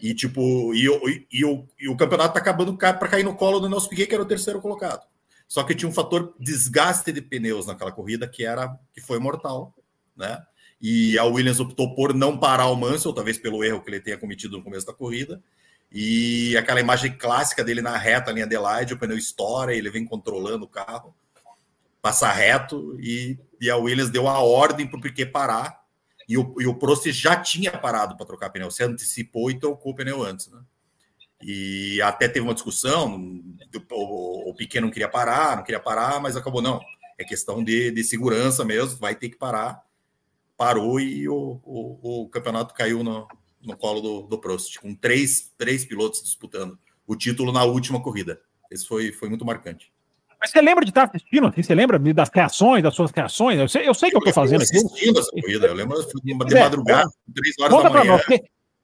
[0.00, 3.58] E tipo, e, e, e, o, e o campeonato tá acabando para cair no colo
[3.58, 5.04] do Nelson Piquet, que era o terceiro colocado.
[5.48, 9.74] Só que tinha um fator desgaste de pneus naquela corrida que era que foi mortal,
[10.14, 10.40] né?
[10.80, 14.18] E a Williams optou por não parar o Mansell, talvez pelo erro que ele tenha
[14.18, 15.42] cometido no começo da corrida.
[15.90, 20.66] E aquela imagem clássica dele na reta em Adelaide, o pneu estoura, ele vem controlando
[20.66, 21.16] o carro,
[22.00, 25.77] passa reto e, e a Williams deu a ordem para o Piquet parar.
[26.28, 29.92] E o, e o Prost já tinha parado para trocar pneu, se antecipou e trocou
[29.92, 30.60] o pneu antes, né?
[31.40, 33.40] E até teve uma discussão,
[33.92, 36.80] o, o Piquet não queria parar, não queria parar, mas acabou não.
[37.16, 39.82] É questão de, de segurança mesmo, vai ter que parar
[40.58, 43.28] parou e o, o, o campeonato caiu no,
[43.62, 48.42] no colo do, do Prost, com três, três pilotos disputando o título na última corrida.
[48.68, 49.92] Esse foi, foi muito marcante.
[50.40, 51.48] Mas você lembra de estar assistindo?
[51.48, 51.62] Assim?
[51.62, 53.58] Você lembra das reações, das suas reações?
[53.58, 54.82] Eu sei, eu sei o que eu estou fazendo aqui.
[55.42, 55.66] corrida.
[55.66, 58.20] Eu lembro de é, madrugada, é, três horas Conta da manhã.
[58.28, 58.40] Nós,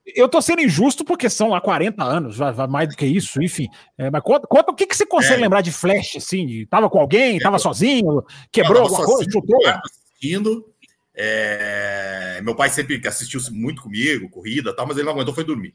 [0.06, 2.36] eu tô sendo injusto porque são lá 40 anos,
[2.68, 3.68] mais do que isso, enfim.
[3.96, 5.42] É, mas conta, conta, o que, que você consegue é.
[5.42, 6.66] lembrar de Flash, assim?
[6.66, 9.58] tava com alguém, tava sozinho, quebrou alguma coisa, chutou?
[9.66, 10.66] Assistindo,
[11.14, 12.40] é...
[12.42, 15.74] Meu pai sempre assistiu muito comigo, corrida tal, mas ele não aguentou, foi dormir.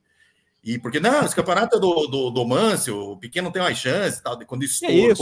[0.64, 4.22] E porque, não, esse campeonato é do, do, do Mansell, o pequeno tem mais chance
[4.22, 4.38] tal.
[4.46, 5.16] Quando estourou, é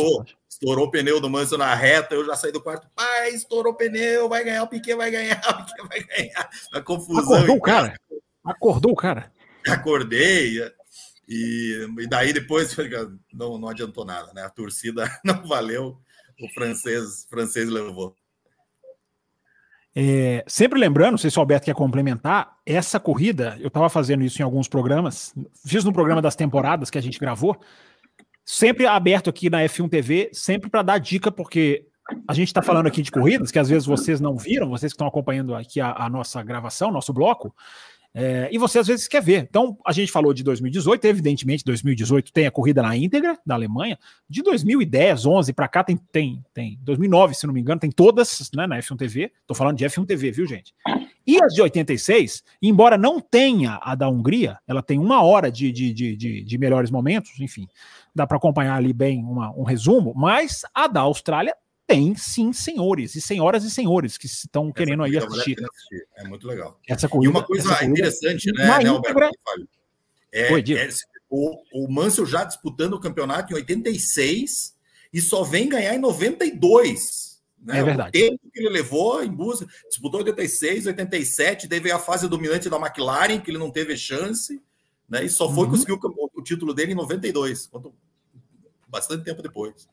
[0.57, 3.75] estourou o pneu do Mansell na reta, eu já saí do quarto, pai, estourou o
[3.75, 6.49] pneu, vai ganhar, o Piquet vai ganhar, o Piquet vai ganhar.
[6.73, 7.35] A confusão.
[7.35, 7.99] Acordou o cara.
[8.43, 9.31] Acordou o cara.
[9.67, 10.73] Acordei.
[11.29, 12.75] E, e daí depois
[13.31, 14.41] não, não adiantou nada, né?
[14.41, 15.99] A torcida não valeu,
[16.41, 18.15] o francês, francês levou.
[19.95, 24.23] É, sempre lembrando, não sei se o Alberto quer complementar, essa corrida, eu estava fazendo
[24.23, 25.33] isso em alguns programas,
[25.65, 27.59] fiz no programa das temporadas que a gente gravou,
[28.47, 31.85] sempre aberto aqui na F1 TV, sempre para dar dica, porque
[32.25, 34.95] a gente está falando aqui de corridas, que às vezes vocês não viram, vocês que
[34.95, 37.53] estão acompanhando aqui a, a nossa gravação, nosso bloco,
[38.13, 39.45] é, e você às vezes quer ver.
[39.49, 43.99] Então, a gente falou de 2018, evidentemente, 2018 tem a corrida na íntegra da Alemanha.
[44.29, 48.49] De 2010, 11 para cá tem, tem, tem 2009, se não me engano, tem todas
[48.55, 49.31] né, na F1 TV.
[49.41, 50.73] Estou falando de F1 TV, viu, gente?
[51.27, 55.73] E as de 86, embora não tenha a da Hungria, ela tem uma hora de,
[55.73, 57.67] de, de, de, de melhores momentos, enfim,
[58.17, 63.15] dá para acompanhar ali bem uma, um resumo, mas a da Austrália tem sim senhores
[63.15, 65.55] e senhoras e senhores que estão querendo aí assistir.
[65.63, 66.07] assistir.
[66.17, 66.77] É muito legal.
[66.87, 69.21] Essa corrida, e uma coisa interessante, né, né Alberto?
[70.33, 70.89] É, é,
[71.29, 74.75] o, o Mansell já disputando o campeonato em 86
[75.13, 77.41] e só vem ganhar em 92.
[77.59, 77.79] Né?
[77.79, 78.09] É verdade.
[78.09, 82.77] O tempo que ele levou em busca, disputou 86, 87, teve a fase dominante da
[82.77, 84.61] McLaren, que ele não teve chance,
[85.09, 85.23] né?
[85.23, 85.71] E só foi uhum.
[85.71, 85.99] conseguir o,
[86.35, 87.69] o, título dele em 92,
[88.87, 89.87] bastante tempo depois.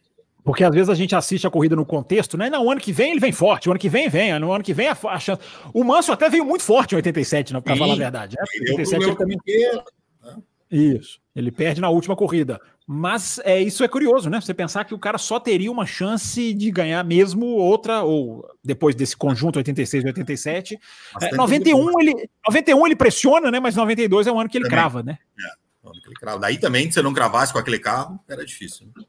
[0.44, 2.50] Porque às vezes a gente assiste a corrida no contexto, né?
[2.50, 4.62] Não, o ano que vem ele vem forte, o ano que vem vem, no ano
[4.62, 5.40] que vem a, a chance.
[5.72, 8.36] O Manso até veio muito forte em 87, né, para falar a verdade.
[8.38, 8.44] Né?
[8.72, 9.38] 87 ele também.
[9.46, 10.36] Né?
[10.70, 12.60] Isso, ele perde na última corrida.
[12.86, 14.38] Mas é isso é curioso, né?
[14.38, 18.94] Você pensar que o cara só teria uma chance de ganhar mesmo outra, ou depois
[18.94, 20.78] desse conjunto 86 e 87.
[21.22, 23.58] É, 91, ele, 91 ele pressiona, né?
[23.58, 24.78] Mas 92 é o ano que ele também.
[24.78, 25.16] crava, né?
[25.38, 25.63] É,
[26.04, 26.38] o ano que ele crava.
[26.38, 28.86] Daí também, se você não cravasse com aquele carro, era difícil.
[28.96, 29.04] Né?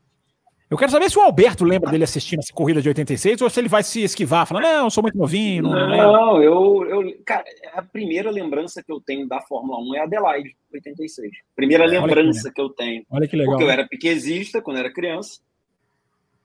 [0.69, 3.60] Eu quero saber se o Alberto lembra dele assistindo essa corrida de 86 ou se
[3.60, 5.63] ele vai se esquivar, falando, não, eu sou muito novinho.
[5.63, 7.23] Não, não eu, eu.
[7.23, 11.31] Cara, a primeira lembrança que eu tenho da Fórmula 1 é Adelaide, 86.
[11.55, 13.05] Primeira lembrança que, que, eu tenho.
[13.12, 13.53] Olha que legal.
[13.53, 15.39] Porque eu era piquezista quando era criança.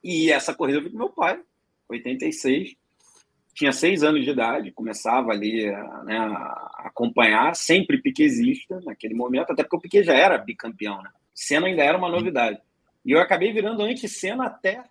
[0.05, 1.41] E essa corrida eu vi com meu pai,
[1.89, 2.75] 86.
[3.55, 5.67] Tinha seis anos de idade, começava ali
[6.05, 11.11] né, a acompanhar, sempre piquezista naquele momento, até porque o Piquet já era bicampeão, né?
[11.35, 12.59] Senna ainda era uma novidade.
[13.05, 14.83] E eu acabei virando anti-cena até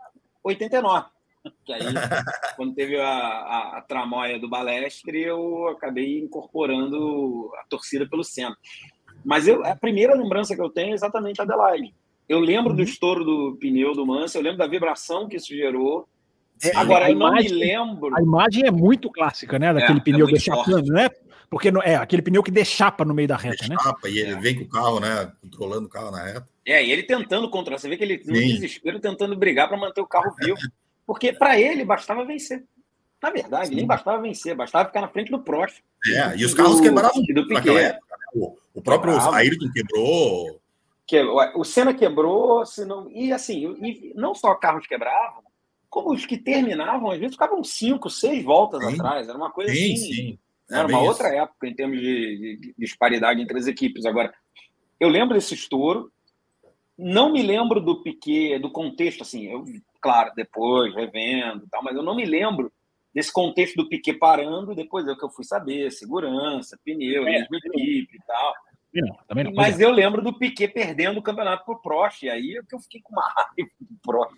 [0.44, 1.08] 89.
[1.66, 1.82] Que aí,
[2.58, 8.58] quando teve a, a, a, tramóia do Balestre, eu acabei incorporando a torcida pelo Senna.
[9.24, 11.96] Mas eu, a primeira lembrança que eu tenho é exatamente a Adelaide.
[12.28, 12.76] Eu lembro uhum.
[12.76, 16.08] do estouro do pneu do Mansell, eu lembro da vibração que isso gerou.
[16.64, 18.16] É, Agora, eu imagem, não me lembro.
[18.16, 19.74] A imagem é muito clássica, né?
[19.74, 21.10] Daquele é, pneu é deixapando, né?
[21.50, 23.76] Porque é aquele pneu que deixapa no meio da reta, né?
[23.76, 24.14] deixapa, né?
[24.14, 25.32] e ele vem com o carro, né?
[25.42, 26.48] Controlando o carro na reta.
[26.66, 27.80] É, e ele tentando controlar.
[27.80, 28.48] Você vê que ele, no Sim.
[28.48, 30.58] desespero, tentando brigar para manter o carro vivo.
[31.08, 32.64] Porque para ele bastava vencer.
[33.22, 33.76] Na verdade, Sim.
[33.76, 35.82] nem bastava vencer, bastava ficar na frente do Prost.
[36.08, 38.16] É, e os carros do, quebravam do naquela época.
[38.18, 38.26] Né?
[38.36, 39.38] O, o próprio Quebrava.
[39.38, 40.62] Ayrton quebrou.
[41.08, 45.42] Que, o Senna quebrou, senão, e assim, e não só carros quebravam,
[45.90, 48.94] como os que terminavam, às vezes ficavam cinco, seis voltas sim.
[48.94, 49.28] atrás.
[49.28, 50.14] Era uma coisa sim, assim.
[50.14, 50.40] Sim.
[50.70, 51.38] É era uma outra isso.
[51.38, 54.06] época em termos de, de, de, disparidade entre as equipes.
[54.06, 54.34] Agora,
[55.00, 56.12] eu lembro desse estouro,
[56.98, 59.66] não me lembro do Piquet, do contexto, assim, eu,
[60.00, 62.72] claro, depois, revendo tal, mas eu não me lembro
[63.14, 67.32] desse contexto do Piquet parando, depois é o que eu fui saber, segurança, pneu, é,
[67.32, 68.54] mesma equipe e tal.
[68.94, 69.86] Não, não, Mas é.
[69.86, 73.02] eu lembro do Piquet perdendo o campeonato pro Prost, e aí é que eu fiquei
[73.02, 74.36] com uma raiva do Prost.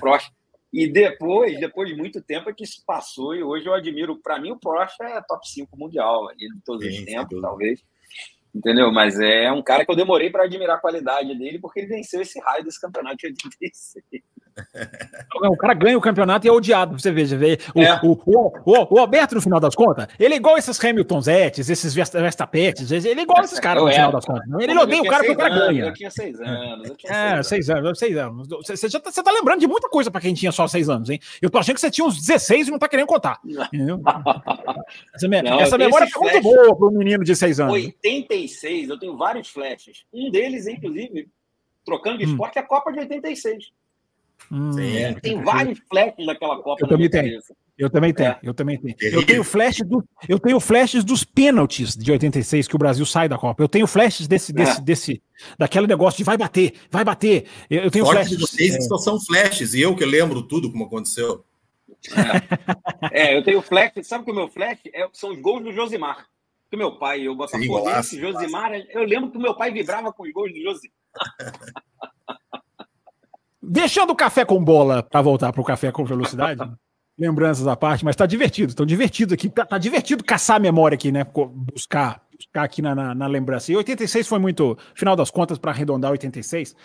[0.00, 0.32] Prost.
[0.72, 4.20] E depois, depois de muito tempo, é que isso passou, e hoje eu admiro.
[4.20, 7.82] Para mim, o Prost é top 5 mundial, de todos Sim, os tempos, talvez.
[8.54, 8.90] Entendeu?
[8.90, 12.20] Mas é um cara que eu demorei para admirar a qualidade dele, porque ele venceu
[12.20, 13.94] esse raio desse campeonato de 86.
[15.34, 16.98] O cara ganha o campeonato e é odiado.
[16.98, 18.00] Você veja, vê, o, é.
[18.02, 22.90] o, o, o, Alberto, no final das contas, ele é igual esses Hamiltonzetes, esses Verstapetes,
[22.90, 24.48] ele é igual esses caras no final das contas.
[24.58, 25.84] Ele Pô, odeia o cara porque o cara ganha.
[25.84, 26.88] Eu tinha seis anos.
[26.88, 28.48] Eu tinha é, seis anos, seis anos.
[28.48, 31.10] Você, já tá, você tá lembrando de muita coisa para quem tinha só seis anos,
[31.10, 31.20] hein?
[31.42, 33.38] Eu tô achando que você tinha uns 16 e não tá querendo contar.
[35.14, 37.74] essa, não, essa memória é muito boa para um menino de seis anos.
[37.74, 40.04] 86, eu tenho vários flashes.
[40.12, 41.28] Um deles, inclusive,
[41.84, 42.30] trocando de hum.
[42.30, 43.70] esporte, é a Copa de 86.
[44.50, 46.84] Hum, Sim, tem vários flashes daquela Copa.
[46.84, 47.40] Eu também tenho.
[47.78, 48.38] Eu também tenho, é.
[48.42, 48.96] eu também tenho.
[49.12, 53.28] Eu tenho flashes do, eu tenho flashes dos pênaltis de 86 que o Brasil sai
[53.28, 53.62] da Copa.
[53.62, 54.80] Eu tenho flashes desse, desse, é.
[54.80, 55.22] desse,
[55.58, 57.46] daquele negócio de vai bater, vai bater.
[57.68, 58.30] Eu, eu tenho flashes.
[58.30, 58.80] de vocês é.
[58.80, 61.44] só são flashes e eu que lembro tudo como aconteceu.
[63.12, 63.92] É, é eu tenho flash.
[64.04, 66.26] Sabe que o meu flash é, são os gols do Josimar.
[66.70, 70.32] Que meu pai, eu Botafoguense, Josimar, eu lembro que o meu pai vibrava com os
[70.32, 70.96] gols do Josimar.
[73.68, 76.60] Deixando o café com bola para voltar para o café com velocidade.
[77.18, 80.94] lembranças à parte, mas tá divertido, tão divertido aqui, tá, tá, divertido caçar a memória
[80.94, 81.24] aqui, né?
[81.72, 83.72] Buscar, buscar aqui na, na, na, lembrança.
[83.72, 86.76] E 86 foi muito, final das contas, para arredondar 86,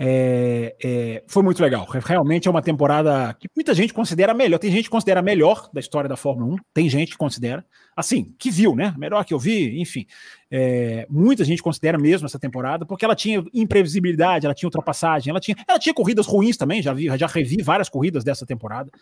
[0.00, 1.84] é, é, foi muito legal.
[1.84, 4.58] Realmente é uma temporada que muita gente considera melhor.
[4.58, 8.32] Tem gente que considera melhor da história da Fórmula 1, tem gente que considera, assim,
[8.38, 8.94] que viu, né?
[8.96, 10.06] Melhor que eu vi, enfim.
[10.48, 15.40] É, muita gente considera mesmo essa temporada, porque ela tinha imprevisibilidade, ela tinha ultrapassagem, ela
[15.40, 18.92] tinha, ela tinha corridas ruins também, já vi, já revi várias corridas dessa temporada.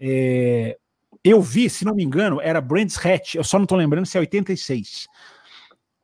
[0.00, 0.76] É,
[1.22, 4.16] eu vi, se não me engano, era Brands Hatch, eu só não estou lembrando se
[4.16, 5.06] é 86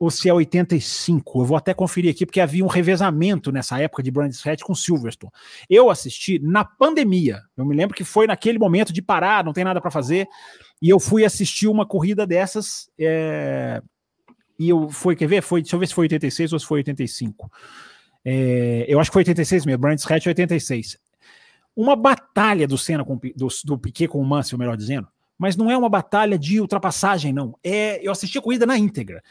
[0.00, 1.42] ou se é 85.
[1.42, 4.74] Eu vou até conferir aqui, porque havia um revezamento nessa época de Brands Hatch com
[4.74, 5.30] Silverstone.
[5.68, 7.42] Eu assisti na pandemia.
[7.54, 10.26] Eu me lembro que foi naquele momento de parar, não tem nada para fazer,
[10.80, 12.88] e eu fui assistir uma corrida dessas.
[12.98, 13.82] É...
[14.58, 15.42] E eu fui, quer ver?
[15.42, 17.52] Foi, deixa eu ver se foi 86 ou se foi 85.
[18.24, 20.98] É, eu acho que foi 86 mesmo, Brands Hatch 86.
[21.76, 25.08] Uma batalha do Senna com do, do Piquet com o Mansell, melhor dizendo,
[25.38, 27.54] mas não é uma batalha de ultrapassagem, não.
[27.62, 29.22] É, eu assisti a corrida na íntegra.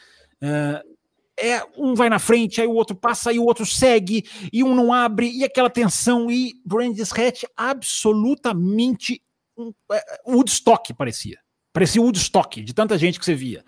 [0.42, 4.76] É um vai na frente, aí o outro passa, aí o outro segue, e um
[4.76, 9.22] não abre, e aquela tensão, e Brands Hatch absolutamente
[9.58, 11.38] um, é, Woodstock parecia.
[11.72, 13.64] Parecia Woodstock, de tanta gente que você via.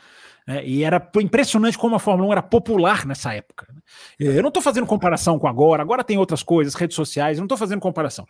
[0.47, 3.67] É, e era impressionante como a Fórmula 1 era popular nessa época.
[3.71, 3.81] Né?
[4.19, 7.45] Eu não estou fazendo comparação com agora, agora tem outras coisas, redes sociais, eu não
[7.45, 8.25] estou fazendo comparação.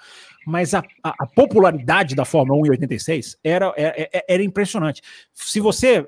[0.45, 4.43] Mas a, a, a, popularidade da Fórmula 1 em 86 era, era, é, é, era
[4.43, 5.01] impressionante.
[5.33, 6.07] Se você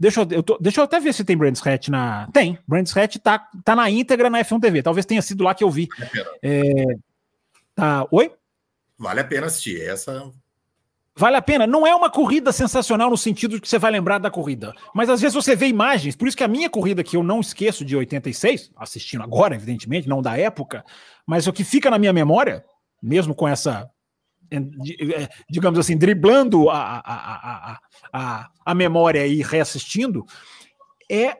[0.00, 2.28] Deixa eu, eu tô, deixa eu até ver se tem Brands Hatch na.
[2.32, 2.58] Tem.
[2.66, 4.82] Brands Hatch tá, tá na íntegra na F1 TV.
[4.82, 5.88] Talvez tenha sido lá que eu vi.
[6.42, 6.84] É,
[7.74, 8.06] tá.
[8.12, 8.32] Oi?
[8.96, 9.80] Vale a pena assistir.
[9.82, 10.30] Essa.
[11.16, 11.66] Vale a pena.
[11.66, 14.72] Não é uma corrida sensacional no sentido de que você vai lembrar da corrida.
[14.94, 16.14] Mas às vezes você vê imagens.
[16.14, 20.08] Por isso que a minha corrida, que eu não esqueço de 86, assistindo agora, evidentemente,
[20.08, 20.84] não da época,
[21.26, 22.64] mas o que fica na minha memória,
[23.02, 23.90] mesmo com essa
[25.48, 27.78] digamos assim, driblando a, a, a,
[28.12, 30.24] a, a memória e reassistindo,
[31.10, 31.38] é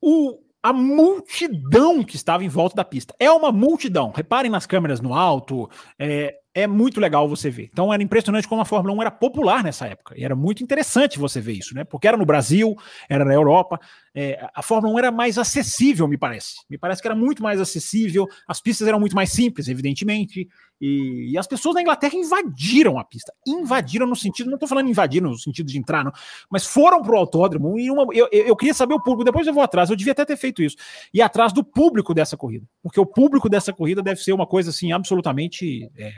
[0.00, 3.14] o, a multidão que estava em volta da pista.
[3.18, 4.12] É uma multidão.
[4.14, 5.68] Reparem nas câmeras no alto.
[5.98, 7.68] É, é muito legal você ver.
[7.72, 10.14] Então era impressionante como a Fórmula 1 era popular nessa época.
[10.16, 11.82] E era muito interessante você ver isso, né?
[11.82, 12.76] Porque era no Brasil,
[13.08, 13.80] era na Europa.
[14.14, 16.56] É, a Fórmula 1 era mais acessível, me parece.
[16.68, 20.46] Me parece que era muito mais acessível, as pistas eram muito mais simples, evidentemente,
[20.80, 23.32] e, e as pessoas na Inglaterra invadiram a pista.
[23.46, 26.12] Invadiram no sentido, não estou falando invadir no sentido de entrar, não,
[26.50, 29.46] mas foram para o autódromo e uma, eu, eu, eu, queria saber o público, depois
[29.46, 30.76] eu vou atrás, eu devia até ter feito isso,
[31.14, 34.70] e atrás do público dessa corrida, porque o público dessa corrida deve ser uma coisa
[34.70, 36.12] assim absolutamente é,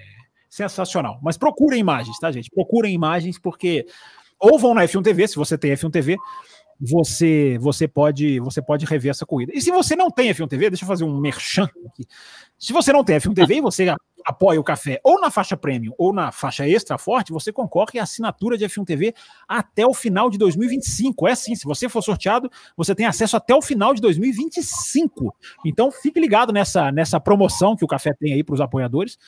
[0.49, 1.21] sensacional.
[1.23, 2.51] Mas procurem imagens, tá, gente?
[2.51, 3.87] Procurem imagens, porque
[4.39, 6.17] ou vão na F1 TV, se você tem F1 TV,
[6.81, 9.53] você você pode você pode rever essa corrida.
[9.55, 12.07] E se você não tem F1 TV, deixa eu fazer um merchan aqui.
[12.59, 13.95] Se você não tem F1 TV e você
[14.25, 18.05] apoia o café ou na faixa premium ou na faixa extra forte, você concorre à
[18.05, 19.15] assinatura de F1 TV
[19.47, 21.29] até o final de 2025.
[21.29, 25.35] É assim, se você for sorteado, você tem acesso até o final de 2025.
[25.65, 29.19] Então fique ligado nessa nessa promoção que o café tem aí para os apoiadores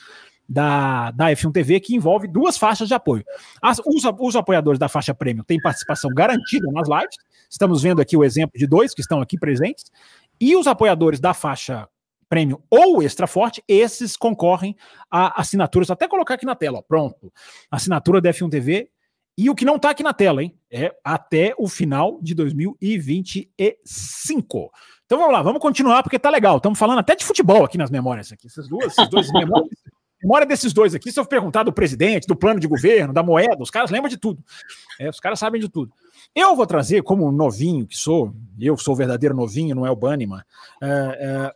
[0.47, 3.25] da, da F1 TV, que envolve duas faixas de apoio.
[3.61, 7.17] As, os, os apoiadores da faixa premium têm participação garantida nas lives,
[7.49, 9.85] estamos vendo aqui o exemplo de dois que estão aqui presentes,
[10.39, 11.87] e os apoiadores da faixa
[12.29, 14.75] prêmio ou extra forte, esses concorrem
[15.09, 15.89] a assinaturas.
[15.89, 17.31] Até colocar aqui na tela, ó, pronto.
[17.71, 18.89] Assinatura da F1 TV.
[19.39, 20.57] E o que não está aqui na tela, hein?
[20.69, 24.71] É até o final de 2025.
[25.05, 26.57] Então vamos lá, vamos continuar porque tá legal.
[26.57, 28.47] Estamos falando até de futebol aqui nas memórias aqui.
[28.47, 29.77] Essas duas, esses dois memórias
[30.21, 33.61] memória desses dois aqui, se eu perguntar do presidente, do plano de governo, da moeda,
[33.61, 34.43] os caras lembram de tudo.
[34.99, 35.91] É, os caras sabem de tudo.
[36.35, 39.95] Eu vou trazer, como novinho que sou, eu sou o verdadeiro novinho, não é o
[39.95, 40.43] Banniman,
[40.81, 41.51] é, é,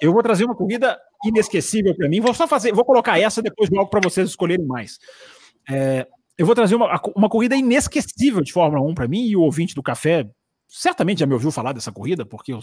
[0.00, 2.20] eu vou trazer uma corrida inesquecível para mim.
[2.20, 4.98] Vou só fazer, vou colocar essa depois logo para vocês escolherem mais.
[5.70, 6.06] É,
[6.36, 9.74] eu vou trazer uma, uma corrida inesquecível de Fórmula 1 para mim e o ouvinte
[9.74, 10.28] do café
[10.76, 12.58] certamente já me ouviu falar dessa corrida, porque eu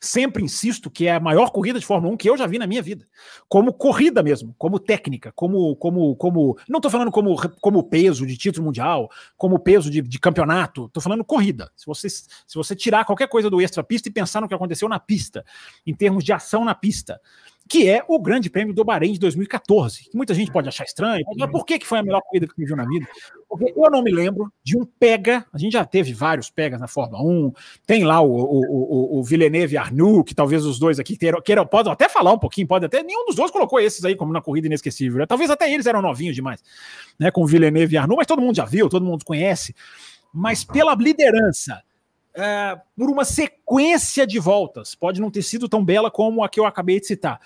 [0.00, 2.68] sempre insisto que é a maior corrida de Fórmula 1 que eu já vi na
[2.68, 3.04] minha vida.
[3.48, 5.74] Como corrida mesmo, como técnica, como.
[5.74, 10.18] como, como não estou falando como, como peso de título mundial, como peso de, de
[10.20, 11.68] campeonato, estou falando corrida.
[11.74, 15.00] Se você, se você tirar qualquer coisa do extra-pista e pensar no que aconteceu na
[15.00, 15.44] pista,
[15.84, 17.20] em termos de ação na pista,
[17.68, 20.10] que é o Grande Prêmio do Bahrein de 2014.
[20.14, 22.76] muita gente pode achar estranho, mas por que, que foi a melhor corrida que viu
[22.76, 23.06] na vida?
[23.48, 26.86] Porque eu não me lembro de um pega, a gente já teve vários pegas na
[26.86, 27.52] Fórmula 1,
[27.86, 31.40] tem lá o, o, o, o Villeneuve e Arnoux, que talvez os dois aqui queiram,
[31.40, 34.32] queiram, podem até falar um pouquinho, pode até, nenhum dos dois colocou esses aí como
[34.32, 35.26] na corrida inesquecível, né?
[35.26, 36.62] talvez até eles eram novinhos demais,
[37.18, 39.74] né, com o Villeneuve e Arnoux, mas todo mundo já viu, todo mundo conhece,
[40.32, 41.82] mas pela liderança,
[42.34, 44.94] é, por uma sequência de voltas.
[44.94, 47.40] Pode não ter sido tão bela como a que eu acabei de citar,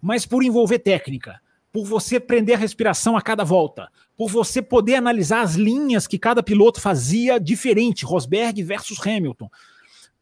[0.00, 1.40] mas por envolver técnica,
[1.72, 6.18] por você prender a respiração a cada volta, por você poder analisar as linhas que
[6.18, 9.50] cada piloto fazia diferente, Rosberg versus Hamilton,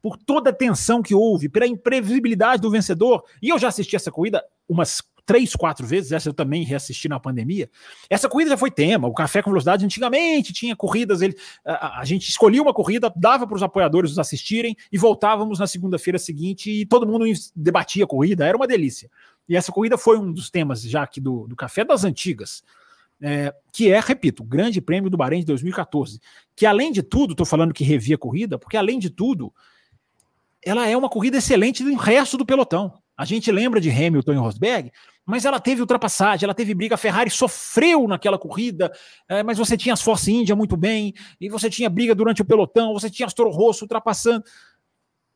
[0.02, 3.24] por toda a tensão que houve, pela imprevisibilidade do vencedor.
[3.40, 7.18] E eu já assisti essa corrida umas três, quatro vezes, essa eu também reassisti na
[7.18, 7.70] pandemia.
[8.08, 12.04] Essa corrida já foi tema, o Café com Velocidade antigamente tinha corridas, ele, a, a
[12.04, 16.70] gente escolhia uma corrida, dava para os apoiadores os assistirem e voltávamos na segunda-feira seguinte
[16.70, 19.10] e todo mundo debatia a corrida, era uma delícia.
[19.48, 22.62] E essa corrida foi um dos temas já aqui do, do Café das Antigas.
[23.20, 26.20] É, que é, repito, o Grande Prêmio do Bahrein de 2014.
[26.54, 29.52] Que além de tudo, estou falando que revia a corrida, porque além de tudo,
[30.62, 32.92] ela é uma corrida excelente do resto do pelotão.
[33.16, 34.92] A gente lembra de Hamilton e Rosberg,
[35.24, 36.96] mas ela teve ultrapassagem, ela teve briga.
[36.96, 38.92] A Ferrari sofreu naquela corrida,
[39.28, 42.44] é, mas você tinha as Force India muito bem, e você tinha briga durante o
[42.44, 44.44] pelotão, você tinha as Toro Rosso ultrapassando.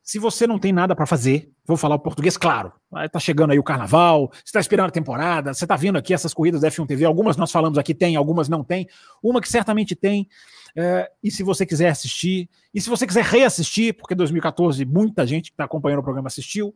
[0.03, 2.73] Se você não tem nada para fazer, vou falar o português, claro.
[3.11, 6.33] Tá chegando aí o carnaval, você está esperando a temporada, você está vendo aqui essas
[6.33, 8.87] corridas da F1 TV, algumas nós falamos aqui tem, algumas não tem,
[9.21, 10.27] uma que certamente tem.
[10.75, 15.51] É, e se você quiser assistir, e se você quiser reassistir, porque 2014 muita gente
[15.51, 16.73] que está acompanhando o programa assistiu,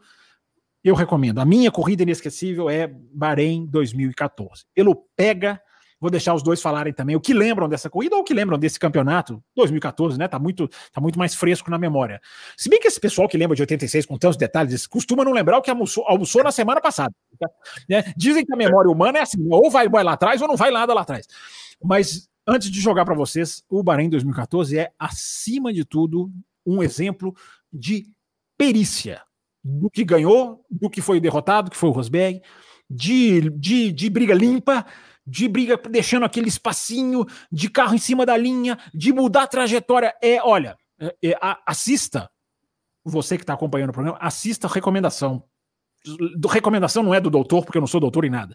[0.84, 1.40] eu recomendo.
[1.40, 4.66] A minha corrida inesquecível é Bahrein 2014.
[4.74, 5.62] Pelo pega,
[6.00, 8.60] vou deixar os dois falarem também o que lembram dessa corrida ou o que lembram
[8.60, 10.28] desse campeonato 2014, né?
[10.28, 12.20] Tá muito, tá muito mais fresco na memória.
[12.58, 15.58] Se bem que esse pessoal que lembra de 86 com tantos detalhes, costuma não lembrar
[15.58, 17.16] o que almoçou, almoçou na semana passada.
[17.90, 18.04] Né?
[18.18, 20.72] Dizem que a memória humana é assim, ou vai, vai lá atrás ou não vai
[20.72, 21.26] nada lá atrás.
[21.82, 26.30] Mas antes de jogar para vocês, o Bahrein 2014 é, acima de tudo,
[26.66, 27.34] um exemplo
[27.72, 28.06] de
[28.58, 29.22] perícia
[29.64, 32.42] do que ganhou, do que foi derrotado, que foi o Rosberg,
[32.90, 34.86] de, de, de briga limpa,
[35.26, 40.14] de briga deixando aquele espacinho, de carro em cima da linha, de mudar a trajetória.
[40.22, 42.30] É, olha, é, é, assista,
[43.04, 45.44] você que está acompanhando o programa, assista a recomendação.
[46.38, 48.54] Do, recomendação não é do doutor, porque eu não sou doutor em nada,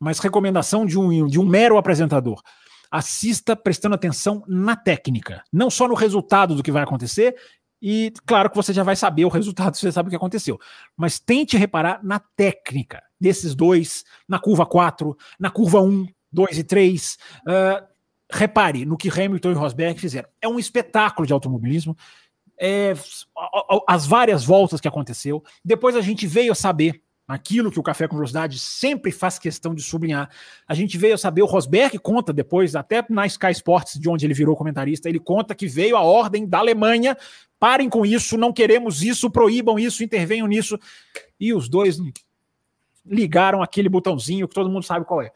[0.00, 2.42] mas recomendação de um, de um mero apresentador.
[2.90, 7.36] Assista prestando atenção na técnica, não só no resultado do que vai acontecer,
[7.80, 10.58] e claro que você já vai saber o resultado, você sabe o que aconteceu.
[10.96, 16.64] Mas tente reparar na técnica desses dois, na curva 4, na curva 1, 2 e
[16.64, 17.18] 3.
[17.40, 17.86] Uh,
[18.30, 20.28] repare no que Hamilton e Rosberg fizeram.
[20.40, 21.96] É um espetáculo de automobilismo.
[22.60, 22.92] é,
[23.86, 25.42] as várias voltas que aconteceu.
[25.64, 29.74] Depois a gente veio a saber aquilo que o Café com Velocidade sempre faz questão
[29.74, 30.30] de sublinhar.
[30.66, 34.24] A gente veio a saber, o Rosberg conta depois, até na Sky Sports, de onde
[34.24, 37.14] ele virou comentarista, ele conta que veio a ordem da Alemanha,
[37.60, 40.78] parem com isso, não queremos isso, proíbam isso, intervenham nisso.
[41.38, 41.98] E os dois
[43.04, 45.30] ligaram aquele botãozinho que todo mundo sabe qual é.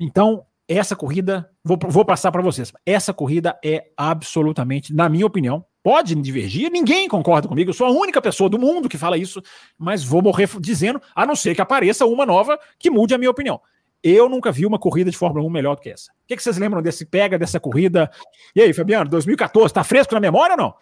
[0.00, 2.72] Então, essa corrida, vou, vou passar para vocês.
[2.84, 7.90] Essa corrida é absolutamente, na minha opinião, pode divergir, ninguém concorda comigo, eu sou a
[7.92, 9.40] única pessoa do mundo que fala isso,
[9.78, 13.30] mas vou morrer dizendo, a não ser que apareça uma nova que mude a minha
[13.30, 13.60] opinião.
[14.02, 16.10] Eu nunca vi uma corrida de Fórmula 1 melhor do que essa.
[16.10, 18.10] O que, que vocês lembram desse pega, dessa corrida?
[18.52, 20.74] E aí, Fabiano, 2014, tá fresco na memória ou não?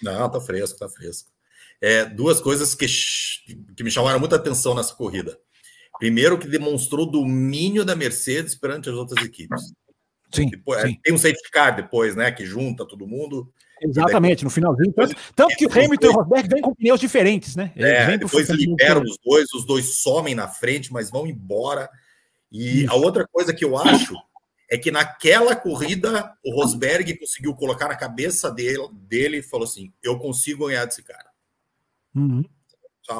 [0.00, 1.28] Não, tá fresco, tá fresco.
[1.80, 2.86] É, duas coisas que,
[3.76, 5.36] que me chamaram muita atenção nessa corrida.
[5.98, 9.72] Primeiro, que demonstrou domínio da Mercedes perante as outras equipes.
[10.32, 10.98] Sim, depois, sim.
[11.02, 12.30] Tem um safety car depois, né?
[12.32, 13.52] Que junta todo mundo.
[13.80, 14.92] Exatamente, no finalzinho.
[14.92, 17.72] Tanto, tanto que o Hamilton e o Rosberg vêm com pneus diferentes, né?
[17.74, 21.90] É, depois liberam os dois, os dois somem na frente, mas vão embora.
[22.50, 22.92] E Isso.
[22.92, 24.14] a outra coisa que eu acho
[24.70, 29.92] é que naquela corrida o Rosberg conseguiu colocar na cabeça dele, dele e falou assim:
[30.02, 31.30] eu consigo ganhar desse cara.
[32.14, 32.44] Uhum.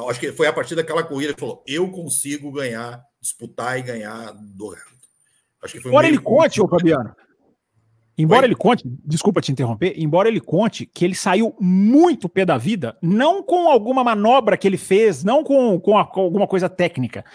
[0.09, 4.31] Acho que foi a partir daquela corrida que falou: eu consigo ganhar, disputar e ganhar
[4.31, 4.92] do Hamilton.
[5.63, 7.15] Acho que foi Embora ele conte, ô Fabiano.
[8.15, 8.47] Embora Oi?
[8.47, 12.95] ele conte, desculpa te interromper, embora ele conte que ele saiu muito pé da vida,
[13.01, 17.25] não com alguma manobra que ele fez, não com, com, a, com alguma coisa técnica,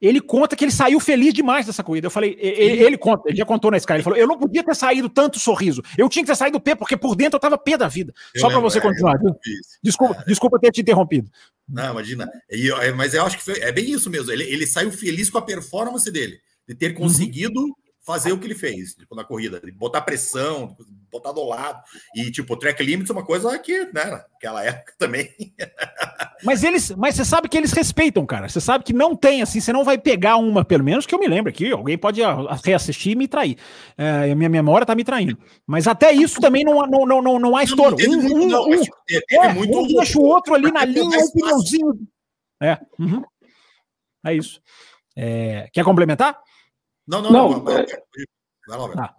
[0.00, 2.06] ele conta que ele saiu feliz demais dessa corrida.
[2.06, 4.62] Eu falei, ele, ele, conta, ele já contou na Sky, ele falou: eu não podia
[4.62, 5.82] ter saído tanto sorriso.
[5.96, 8.12] Eu tinha que ter saído pé, porque por dentro eu tava pé da vida.
[8.34, 9.14] Eu Só para você é, continuar.
[9.82, 10.24] desculpa, é.
[10.26, 11.30] desculpa ter te interrompido.
[11.66, 12.30] Não, imagina.
[12.50, 14.30] E, mas eu acho que foi, é bem isso mesmo.
[14.30, 16.38] Ele, ele saiu feliz com a performance dele,
[16.68, 17.02] de ter uhum.
[17.02, 17.60] conseguido.
[17.60, 17.74] Uhum
[18.06, 20.76] fazer o que ele fez tipo, na corrida, botar pressão,
[21.10, 21.82] botar do lado.
[22.14, 25.28] E, tipo, track limits é uma coisa que, né, naquela época também.
[26.44, 28.48] mas eles, mas você sabe que eles respeitam, cara.
[28.48, 31.18] Você sabe que não tem, assim, você não vai pegar uma, pelo menos que eu
[31.18, 31.72] me lembro aqui.
[31.72, 32.20] Alguém pode
[32.64, 33.58] reassistir e me trair.
[33.98, 35.36] É, minha memória tá me traindo.
[35.66, 37.96] Mas até isso também não, não, não, não, não há estouro.
[38.08, 38.82] Um, um, não, um,
[39.32, 41.92] é, muito um deixa o outro ali na linha, um pneuzinho.
[42.62, 43.24] É, uhum.
[44.24, 44.60] é isso.
[45.16, 46.38] É, quer complementar?
[47.06, 47.50] Não, não, não.
[47.50, 47.64] não.
[47.64, 47.86] Vai, é...
[48.68, 49.14] vai lá, tá.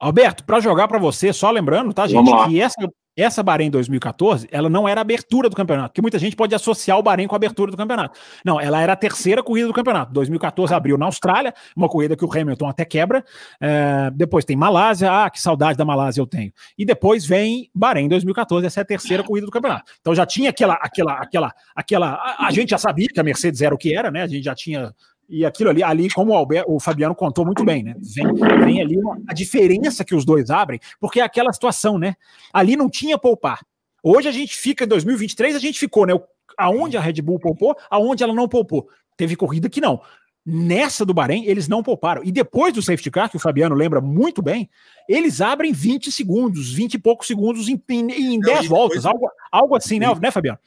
[0.00, 4.70] Alberto, para jogar para você, só lembrando, tá, gente, que essa, essa Bahrein 2014, ela
[4.70, 7.36] não era a abertura do campeonato, porque muita gente pode associar o Bahrein com a
[7.36, 8.18] abertura do campeonato.
[8.42, 10.10] Não, ela era a terceira corrida do campeonato.
[10.12, 13.22] 2014 abriu na Austrália, uma corrida que o Hamilton até quebra.
[13.60, 16.50] É, depois tem Malásia, ah, que saudade da Malásia eu tenho.
[16.78, 19.92] E depois vem Bahrein 2014, essa é a terceira corrida do campeonato.
[20.00, 22.12] Então já tinha aquela, aquela, aquela, aquela.
[22.14, 24.22] A, a gente já sabia que a Mercedes era o que era, né?
[24.22, 24.94] A gente já tinha
[25.30, 27.94] e aquilo ali, ali como o, Alberto, o Fabiano contou muito bem, né?
[28.00, 32.16] Vem, vem ali uma, a diferença que os dois abrem, porque é aquela situação, né?
[32.52, 33.64] Ali não tinha poupar.
[34.02, 36.14] Hoje a gente fica, em 2023, a gente ficou, né?
[36.58, 38.88] Aonde a Red Bull poupou, aonde ela não poupou.
[39.16, 40.00] Teve corrida que não.
[40.44, 42.24] Nessa do Bahrein, eles não pouparam.
[42.24, 44.68] E depois do safety car, que o Fabiano lembra muito bem,
[45.08, 49.76] eles abrem 20 segundos, 20 e poucos segundos em, em, em 10 voltas, algo, algo
[49.76, 50.58] assim, né, né, Fabiano?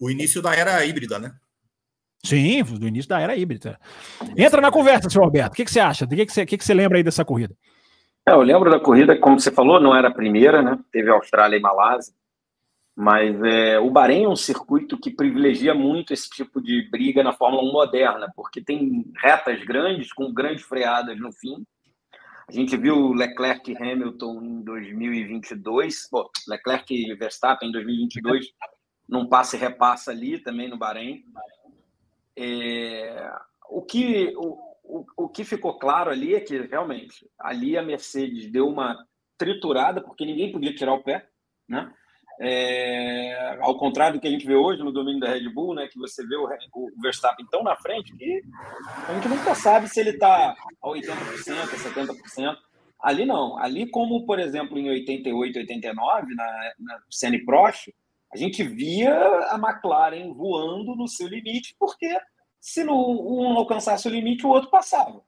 [0.00, 1.34] O início da era híbrida, né?
[2.24, 3.78] Sim, do início da era híbrida.
[4.36, 5.52] Entra na conversa, senhor Roberto.
[5.52, 6.04] O que, que você acha?
[6.04, 7.54] O que, que, você, que, que você lembra aí dessa corrida?
[8.28, 10.78] É, eu lembro da corrida, como você falou, não era a primeira, né?
[10.92, 12.12] Teve Austrália e Malásia.
[12.94, 17.32] Mas é, o Bahrein é um circuito que privilegia muito esse tipo de briga na
[17.32, 21.64] Fórmula 1 moderna, porque tem retas grandes, com grandes freadas no fim.
[22.48, 28.46] A gente viu Leclerc e Hamilton em 2022, Pô, Leclerc e Verstappen em 2022,
[29.08, 31.22] num passe e repassa ali também no Bahrein.
[32.40, 33.30] É,
[33.68, 38.50] o, que, o, o, o que ficou claro ali é que realmente ali a Mercedes
[38.50, 38.96] deu uma
[39.36, 41.26] triturada, porque ninguém podia tirar o pé,
[41.68, 41.92] né?
[42.40, 45.88] É, ao contrário do que a gente vê hoje no domínio da Red Bull, né,
[45.88, 48.42] que você vê o, o Verstappen tão na frente que
[49.08, 52.56] a gente nunca sabe se ele está a 80%, a 70%.
[53.00, 53.58] Ali não.
[53.58, 57.88] Ali, como por exemplo em 88, 89, na, na Senna Prost,
[58.32, 59.14] a gente via
[59.50, 62.08] a McLaren voando no seu limite, porque
[62.60, 65.22] se não, um alcançasse o limite, o outro passava.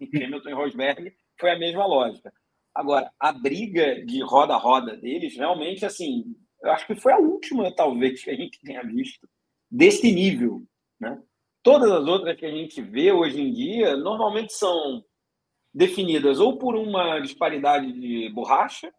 [0.00, 2.32] E Hamilton e Rosberg foi a mesma lógica.
[2.74, 6.24] Agora, a briga de roda a roda deles, realmente, assim,
[6.62, 9.28] eu acho que foi a última, talvez, que a gente tenha visto
[9.70, 10.62] desse nível.
[10.98, 11.20] Né?
[11.62, 15.04] Todas as outras que a gente vê hoje em dia, normalmente são
[15.72, 18.92] definidas ou por uma disparidade de borracha,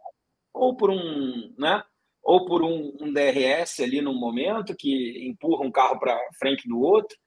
[0.54, 1.84] ou por um, né,
[2.24, 6.80] ou por um, um DRS ali no momento que empurra um carro para frente do
[6.80, 7.18] outro.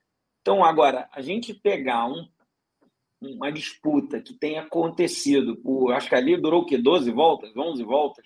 [0.41, 2.27] Então, agora, a gente pegar um,
[3.21, 6.77] uma disputa que tenha acontecido, por, acho que ali durou o quê?
[6.77, 8.25] 12 voltas, 11 voltas?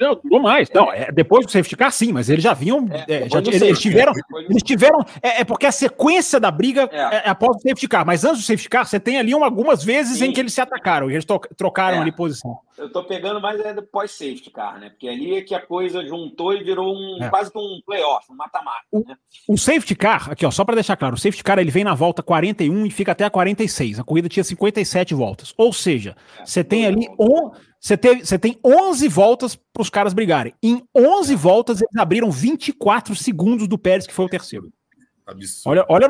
[0.00, 0.70] Não, durou mais.
[0.70, 2.88] Não, é, depois do safety car, sim, mas eles já vinham.
[2.90, 4.14] É, é já, eles, tiveram.
[4.48, 5.04] Eles tiveram.
[5.22, 7.16] É, é, porque a sequência da briga é.
[7.16, 8.06] é, após o safety car.
[8.06, 10.26] Mas antes do safety car, você tem ali um, algumas vezes sim.
[10.26, 11.10] em que eles se atacaram.
[11.10, 12.00] Eles trocaram é.
[12.00, 12.58] ali posição.
[12.78, 14.88] Eu tô pegando mais é depois safety car, né?
[14.88, 18.80] Porque ali é que a coisa juntou e virou um quase um playoff, um mata-mata.
[18.90, 19.16] O, né?
[19.46, 21.94] o safety car, aqui, ó, só para deixar claro, o safety car ele vem na
[21.94, 24.00] volta 41 e fica até a 46.
[24.00, 25.52] A corrida tinha 57 voltas.
[25.58, 27.06] Ou seja, você tem ali.
[27.18, 27.50] Um,
[27.80, 30.52] você, teve, você tem 11 voltas para os caras brigarem.
[30.62, 34.70] Em 11 voltas, eles abriram 24 segundos do Pérez, que foi o terceiro.
[35.26, 35.70] Absurdo.
[35.70, 36.08] Olha, olha,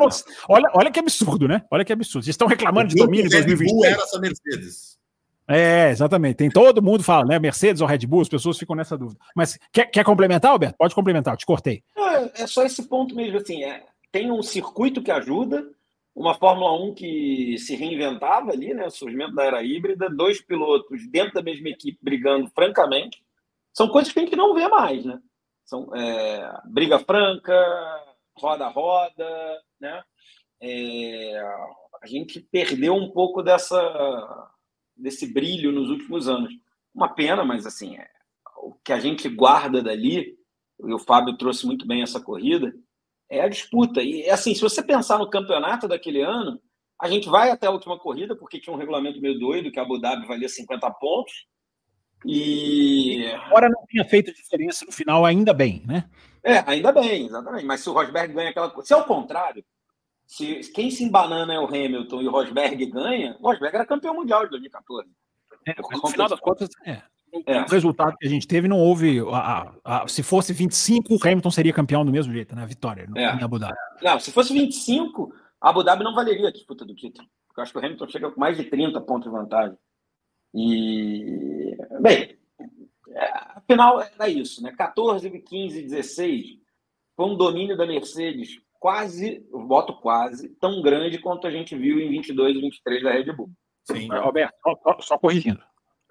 [0.48, 1.62] olha, olha que absurdo, né?
[1.70, 2.24] Olha que absurdo.
[2.24, 3.84] Vocês estão reclamando de domínio em 2020.
[3.84, 4.98] era essa Mercedes.
[5.46, 6.36] É, exatamente.
[6.36, 7.38] Tem todo mundo fala, né?
[7.38, 9.20] Mercedes ou Red Bull, as pessoas ficam nessa dúvida.
[9.34, 10.76] Mas quer, quer complementar, Alberto?
[10.78, 11.82] Pode complementar, eu te cortei.
[11.96, 13.62] É, é só esse ponto mesmo, assim.
[13.64, 15.68] É, tem um circuito que ajuda,
[16.20, 18.86] uma Fórmula 1 que se reinventava ali, né?
[18.86, 23.24] O surgimento da era híbrida, dois pilotos dentro da mesma equipe brigando francamente.
[23.72, 25.18] São coisas que a gente não vê mais, né?
[25.64, 27.54] São é, briga franca,
[28.36, 30.04] roda a roda, né?
[30.60, 31.40] É,
[32.02, 34.50] a gente perdeu um pouco dessa
[34.94, 36.52] desse brilho nos últimos anos.
[36.94, 38.06] Uma pena, mas assim, é,
[38.58, 40.36] o que a gente guarda dali,
[40.84, 42.74] e o Fábio trouxe muito bem essa corrida,
[43.30, 44.02] é a disputa.
[44.02, 46.60] E assim, se você pensar no campeonato daquele ano,
[47.00, 49.82] a gente vai até a última corrida, porque tinha um regulamento meio doido, que a
[49.82, 51.46] Abu Dhabi valia 50 pontos.
[52.26, 53.24] E.
[53.46, 56.10] Agora não tinha feito diferença no final, ainda bem, né?
[56.42, 57.64] É, ainda bem, exatamente.
[57.64, 58.88] Mas se o Rosberg ganha aquela coisa.
[58.88, 59.64] Se é o contrário,
[60.26, 64.14] se quem se embanana é o Hamilton e o Rosberg ganha, o Rosberg era campeão
[64.14, 65.08] mundial de 2014.
[65.66, 67.02] É, no final das contas, é.
[67.46, 67.62] É.
[67.62, 69.20] O resultado que a gente teve não houve.
[69.20, 72.66] A, a, a, se fosse 25, o Hamilton seria campeão do mesmo jeito, né?
[72.66, 73.34] Vitória no, é.
[73.36, 73.76] em Abu Dhabi.
[74.02, 77.28] Não, se fosse 25, Abu Dhabi não valeria a disputa do título.
[77.46, 79.76] Porque eu acho que o Hamilton chega com mais de 30 pontos de vantagem.
[80.54, 81.76] E.
[82.00, 82.36] Bem,
[83.10, 84.72] é, afinal era isso, né?
[84.76, 86.58] 14, 15, 16
[87.16, 92.08] foi um domínio da Mercedes quase, voto quase, tão grande quanto a gente viu em
[92.08, 93.50] 22 e 23 da Red Bull.
[93.84, 95.60] Sim, Roberto, só, só corrigindo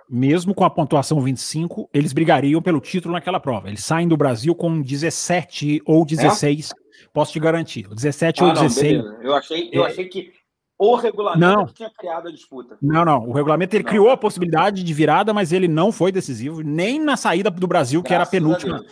[0.09, 3.67] mesmo com a pontuação 25, eles brigariam pelo título naquela prova.
[3.67, 7.05] Eles saem do Brasil com 17 ou 16, é?
[7.13, 7.87] posso te garantir.
[7.87, 8.91] 17 ah, ou não, 16.
[8.91, 9.17] Beleza.
[9.21, 9.87] Eu achei, eu é...
[9.87, 10.31] achei que
[10.77, 11.65] o regulamento não.
[11.67, 12.77] tinha criado a disputa.
[12.81, 13.27] Não, não.
[13.27, 13.89] O regulamento ele não.
[13.89, 18.01] criou a possibilidade de virada, mas ele não foi decisivo, nem na saída do Brasil,
[18.01, 18.83] que Graças era a penúltima.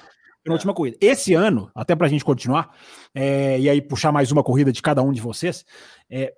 [0.43, 0.75] Penúltima é.
[0.75, 0.97] corrida.
[1.01, 2.75] Esse ano, até para a gente continuar,
[3.15, 5.65] é, e aí puxar mais uma corrida de cada um de vocês,
[6.09, 6.33] é,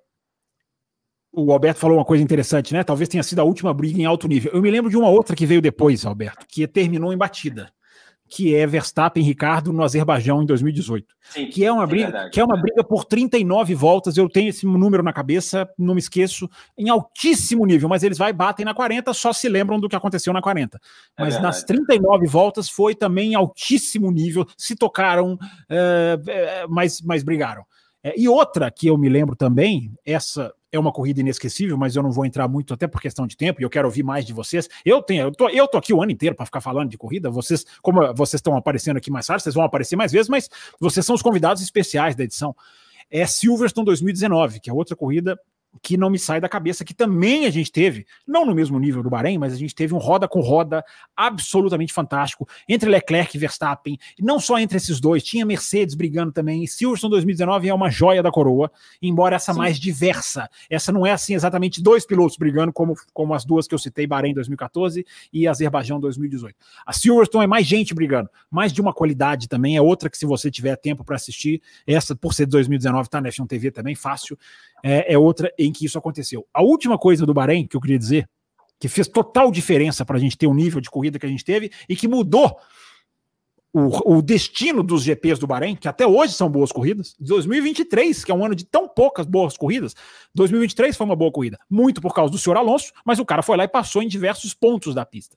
[1.32, 2.82] o Alberto falou uma coisa interessante, né?
[2.82, 4.52] Talvez tenha sido a última briga em alto nível.
[4.52, 7.70] Eu me lembro de uma outra que veio depois, Alberto, que terminou em batida,
[8.28, 11.06] que é Verstappen e Ricardo no Azerbaijão em 2018.
[11.20, 14.16] Sim, que é uma briga, é que é uma briga por 39 voltas.
[14.16, 18.32] Eu tenho esse número na cabeça, não me esqueço, em altíssimo nível, mas eles vai
[18.32, 20.80] batem na 40, só se lembram do que aconteceu na 40.
[21.16, 27.00] É mas é nas 39 voltas foi também em altíssimo nível, se tocaram, é, mas,
[27.00, 27.64] mas brigaram.
[28.02, 32.02] É, e outra que eu me lembro também, essa é uma corrida inesquecível, mas eu
[32.02, 34.32] não vou entrar muito até por questão de tempo e eu quero ouvir mais de
[34.32, 34.68] vocês.
[34.84, 37.30] Eu tenho, eu tô, eu tô aqui o ano inteiro para ficar falando de corrida.
[37.30, 40.48] Vocês, como vocês estão aparecendo aqui mais tarde, vocês vão aparecer mais vezes, mas
[40.78, 42.54] vocês são os convidados especiais da edição.
[43.10, 45.38] É Silverstone 2019, que é outra corrida
[45.82, 49.02] que não me sai da cabeça, que também a gente teve, não no mesmo nível
[49.02, 50.84] do Bahrein, mas a gente teve um roda com roda
[51.16, 56.32] absolutamente fantástico entre Leclerc e Verstappen, e não só entre esses dois, tinha Mercedes brigando
[56.32, 56.66] também.
[56.66, 59.58] Silverstone 2019 é uma joia da coroa, embora essa Sim.
[59.58, 60.48] mais diversa.
[60.68, 64.06] Essa não é assim exatamente dois pilotos brigando como, como as duas que eu citei,
[64.06, 66.56] Bahrein 2014 e Azerbaijão 2018.
[66.84, 70.26] A Silverstone é mais gente brigando, mais de uma qualidade também, é outra que se
[70.26, 73.94] você tiver tempo para assistir, essa por ser de 2019 tá na F1 TV também,
[73.94, 74.38] fácil
[74.82, 76.46] é, é outra em que isso aconteceu.
[76.52, 78.28] A última coisa do Bahrein que eu queria dizer,
[78.78, 81.44] que fez total diferença para a gente ter o nível de corrida que a gente
[81.44, 82.56] teve e que mudou
[83.72, 88.32] o, o, destino dos GPs do Bahrein, que até hoje são boas corridas, 2023, que
[88.32, 89.94] é um ano de tão poucas boas corridas,
[90.34, 93.56] 2023 foi uma boa corrida, muito por causa do senhor Alonso, mas o cara foi
[93.56, 95.36] lá e passou em diversos pontos da pista.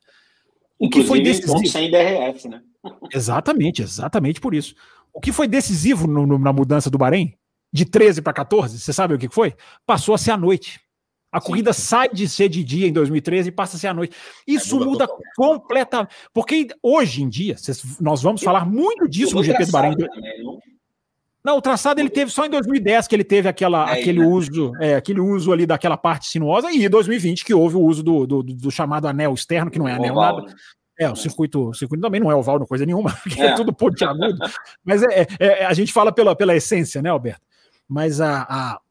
[0.80, 1.66] O que foi decisivo?
[1.68, 2.62] Sem DRS, né?
[3.14, 4.74] Exatamente, exatamente por isso.
[5.14, 7.36] O que foi decisivo no, no, na mudança do Bahrein
[7.74, 9.56] de 13 para 14, você sabe o que foi?
[9.86, 10.80] Passou a ser à noite.
[11.32, 11.48] A Sim.
[11.48, 14.16] corrida sai de ser de dia em 2013 e passa a ser à noite.
[14.46, 16.14] Isso é, muda completamente.
[16.32, 17.56] Porque hoje em dia,
[18.00, 19.96] nós vamos falar muito disso no GP do Bahrein.
[21.44, 24.28] Não, o traçado ele teve só em 2010 que ele teve aquela, é, aquele, né?
[24.28, 28.02] uso, é, aquele uso ali daquela parte sinuosa, e em 2020 que houve o uso
[28.02, 30.48] do, do, do chamado anel externo, que não é anel oval, nada.
[30.48, 30.56] Né?
[31.00, 33.56] É, o circuito, o circuito também não é oval, não coisa nenhuma, porque é, é
[33.56, 34.38] tudo pontiagudo.
[34.86, 37.42] Mas é, é, é, a gente fala pela, pela essência, né, Alberto?
[37.94, 38.82] Mas a, a,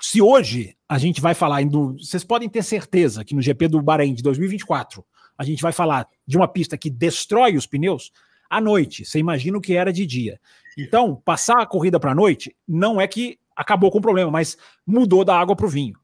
[0.00, 1.60] se hoje a gente vai falar,
[1.98, 5.04] vocês podem ter certeza que no GP do Bahrein de 2024
[5.36, 8.10] a gente vai falar de uma pista que destrói os pneus
[8.48, 9.04] à noite.
[9.04, 10.40] Você imagina o que era de dia.
[10.78, 14.56] Então, passar a corrida para a noite não é que acabou com o problema, mas
[14.86, 15.98] mudou da água para o vinho.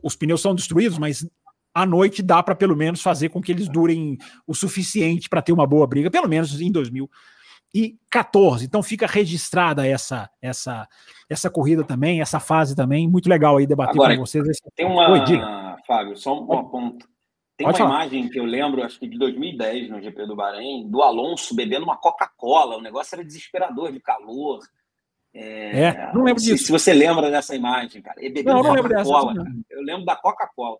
[0.00, 1.28] Os pneus são destruídos, mas
[1.74, 4.16] à noite dá para pelo menos fazer com que eles durem
[4.46, 6.70] o suficiente para ter uma boa briga, pelo menos em
[7.74, 8.64] 2014.
[8.64, 10.88] Então fica registrada essa essa
[11.28, 14.46] essa corrida também, essa fase também, muito legal aí debater Agora, com vocês.
[14.76, 15.20] Tem uma, Oi,
[15.86, 17.06] Fábio, só um ponto.
[17.56, 18.06] Tem Pode uma falar.
[18.06, 21.84] imagem que eu lembro, acho que de 2010, no GP do Bahrein, do Alonso bebendo
[21.84, 22.76] uma Coca-Cola.
[22.76, 24.58] O negócio era desesperador de calor.
[25.32, 26.66] É, é não lembro se, disso.
[26.66, 28.16] Se você lembra dessa imagem, cara.
[28.18, 29.34] Ele bebeu não, não Coca-Cola.
[29.70, 30.78] Eu lembro da Coca-Cola.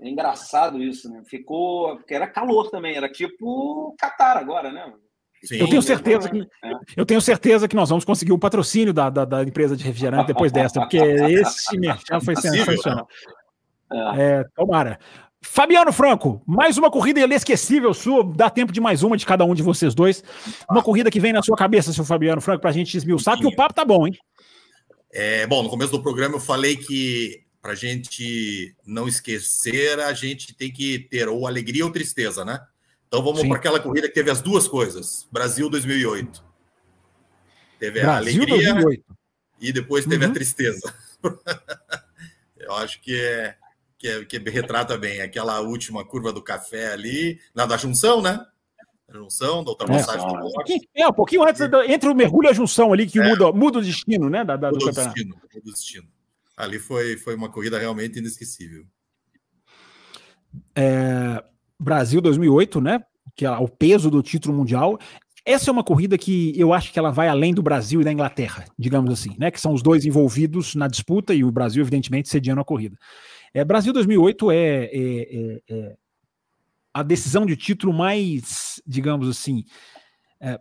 [0.00, 1.22] É engraçado isso, né?
[1.24, 1.96] Ficou.
[1.96, 4.92] Porque era calor também, era tipo Qatar agora, né?
[5.44, 5.56] Sim.
[5.56, 6.72] Eu tenho certeza que é.
[6.96, 10.28] eu tenho certeza que nós vamos conseguir um patrocínio da, da, da empresa de refrigerante
[10.28, 13.08] depois dessa, porque esse merchan foi sensacional.
[13.92, 14.40] É.
[14.40, 14.98] é, tomara.
[15.44, 18.24] Fabiano Franco, mais uma corrida inesquecível sua.
[18.24, 20.22] Dá tempo de mais uma de cada um de vocês dois.
[20.70, 23.46] Uma corrida que vem na sua cabeça, seu Fabiano Franco, para a gente esmiuçar, que
[23.46, 24.16] o papo tá bom, hein?
[25.12, 30.12] É, bom, no começo do programa eu falei que para a gente não esquecer, a
[30.12, 32.60] gente tem que ter ou alegria ou tristeza, né?
[33.12, 35.28] Então vamos para aquela corrida que teve as duas coisas.
[35.30, 36.42] Brasil 2008.
[37.78, 39.04] Teve Brasil a alegria 2008.
[39.60, 40.30] e depois teve uhum.
[40.30, 40.94] a tristeza.
[42.56, 43.54] eu acho que é
[43.98, 48.46] que, é, que retrata bem aquela última curva do café ali, na da junção, né?
[49.06, 50.86] A junção, da ultrapassagem é, do.
[50.94, 53.28] É, um pouquinho antes, entre o mergulho e a junção ali, que é.
[53.28, 54.42] muda, muda o destino, né?
[54.42, 56.08] Da, da muda do o destino, muda o destino.
[56.56, 58.86] Ali foi, foi uma corrida realmente inesquecível.
[60.74, 61.44] É,
[61.82, 63.00] Brasil 2008, né?
[63.34, 64.98] Que é o peso do título mundial.
[65.44, 68.12] Essa é uma corrida que eu acho que ela vai além do Brasil e da
[68.12, 69.50] Inglaterra, digamos assim, né?
[69.50, 72.96] Que são os dois envolvidos na disputa e o Brasil, evidentemente, sediando a corrida.
[73.52, 75.96] É, Brasil 2008 é, é, é, é,
[76.94, 79.64] a decisão de título mais, digamos assim,
[80.40, 80.58] é,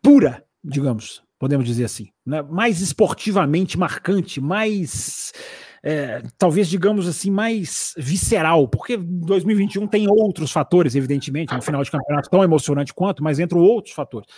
[0.00, 2.40] pura, digamos, podemos dizer assim, né?
[2.42, 5.32] mais esportivamente marcante, mais
[5.84, 11.90] é, talvez, digamos assim, mais visceral, porque 2021 tem outros fatores, evidentemente, no final de
[11.90, 14.28] campeonato tão emocionante quanto, mas entram outros fatores.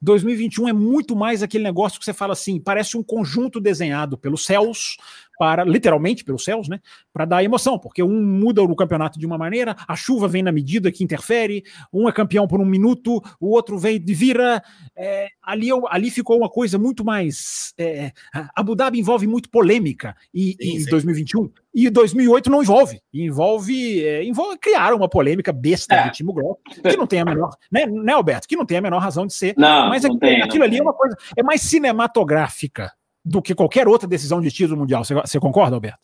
[0.00, 4.44] 2021 é muito mais aquele negócio que você fala assim, parece um conjunto desenhado pelos
[4.44, 4.96] céus,
[5.38, 6.80] para literalmente pelos céus, né?
[7.12, 10.52] Para dar emoção, porque um muda o campeonato de uma maneira, a chuva vem na
[10.52, 14.62] medida que interfere, um é campeão por um minuto, o outro vem de vira.
[14.96, 17.72] É, ali, ali ficou uma coisa muito mais.
[17.78, 18.12] É,
[18.54, 20.90] Abu Dhabi envolve muito polêmica e, sim, sim.
[20.90, 23.00] 2021 e 2008 não envolve.
[23.12, 26.04] Envolve, é, envolve criar uma polêmica besta é.
[26.04, 28.46] do Timo Glock, que não tem a menor, né, né, Alberto?
[28.46, 29.54] Que não tem a menor razão de ser.
[29.56, 32.92] Não, mas não tem, aquilo ali é uma coisa, é mais cinematográfica
[33.24, 35.04] do que qualquer outra decisão de título mundial.
[35.04, 35.98] Você, você concorda, Alberto?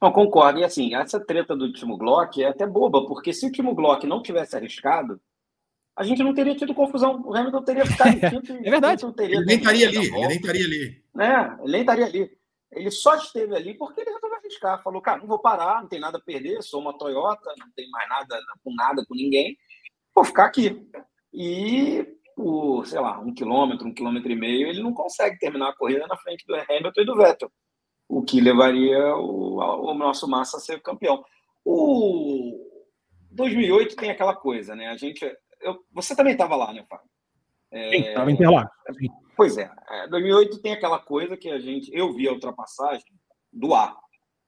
[0.00, 0.58] Não, concordo.
[0.58, 4.06] E assim, essa treta do Timo Glock é até boba, porque se o Timo Glock
[4.06, 5.20] não tivesse arriscado,
[5.94, 7.22] a gente não teria tido confusão.
[7.24, 8.52] O Hamilton teria ficado em quinto.
[8.52, 9.04] é verdade.
[9.18, 9.96] Ele nem estaria ali.
[9.98, 11.02] Ele nem estaria ali.
[11.18, 12.30] É, ele nem estaria ali.
[12.72, 14.82] Ele só esteve ali porque ele resolveu arriscar.
[14.82, 17.88] Falou, cara, não vou parar, não tem nada a perder, sou uma Toyota, não tem
[17.90, 19.56] mais nada com nada, com ninguém.
[20.14, 20.84] Vou ficar aqui.
[21.32, 22.06] E
[22.36, 26.06] por, sei lá, um quilômetro, um quilômetro e meio, ele não consegue terminar a corrida
[26.06, 27.50] na frente do Hamilton e do Vettel,
[28.08, 31.24] o que levaria o, o nosso Massa a ser campeão.
[31.64, 32.58] O
[33.30, 34.88] 2008 tem aquela coisa, né?
[34.88, 35.24] A gente,
[35.60, 37.06] eu, você também estava lá, né, Fábio?
[37.72, 38.72] Estava é, Interlagos.
[39.34, 39.70] Pois é,
[40.10, 43.06] 2008 é, tem aquela coisa que a gente, eu vi a ultrapassagem
[43.52, 43.96] do ar.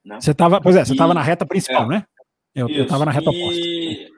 [0.05, 0.21] Né?
[0.21, 2.07] Você estava, pois é, você estava na reta principal, é, né?
[2.55, 4.14] Eu estava na reta oposta.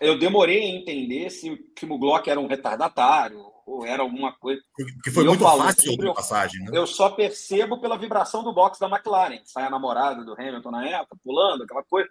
[0.00, 4.62] Eu demorei a entender se o Timo Glock era um retardatário ou era alguma coisa.
[5.02, 6.70] Que foi muito fácil a ultrapassagem, né?
[6.72, 9.40] Eu só percebo pela vibração do box da McLaren.
[9.44, 12.08] Sai a namorada do Hamilton na época, pulando, aquela coisa.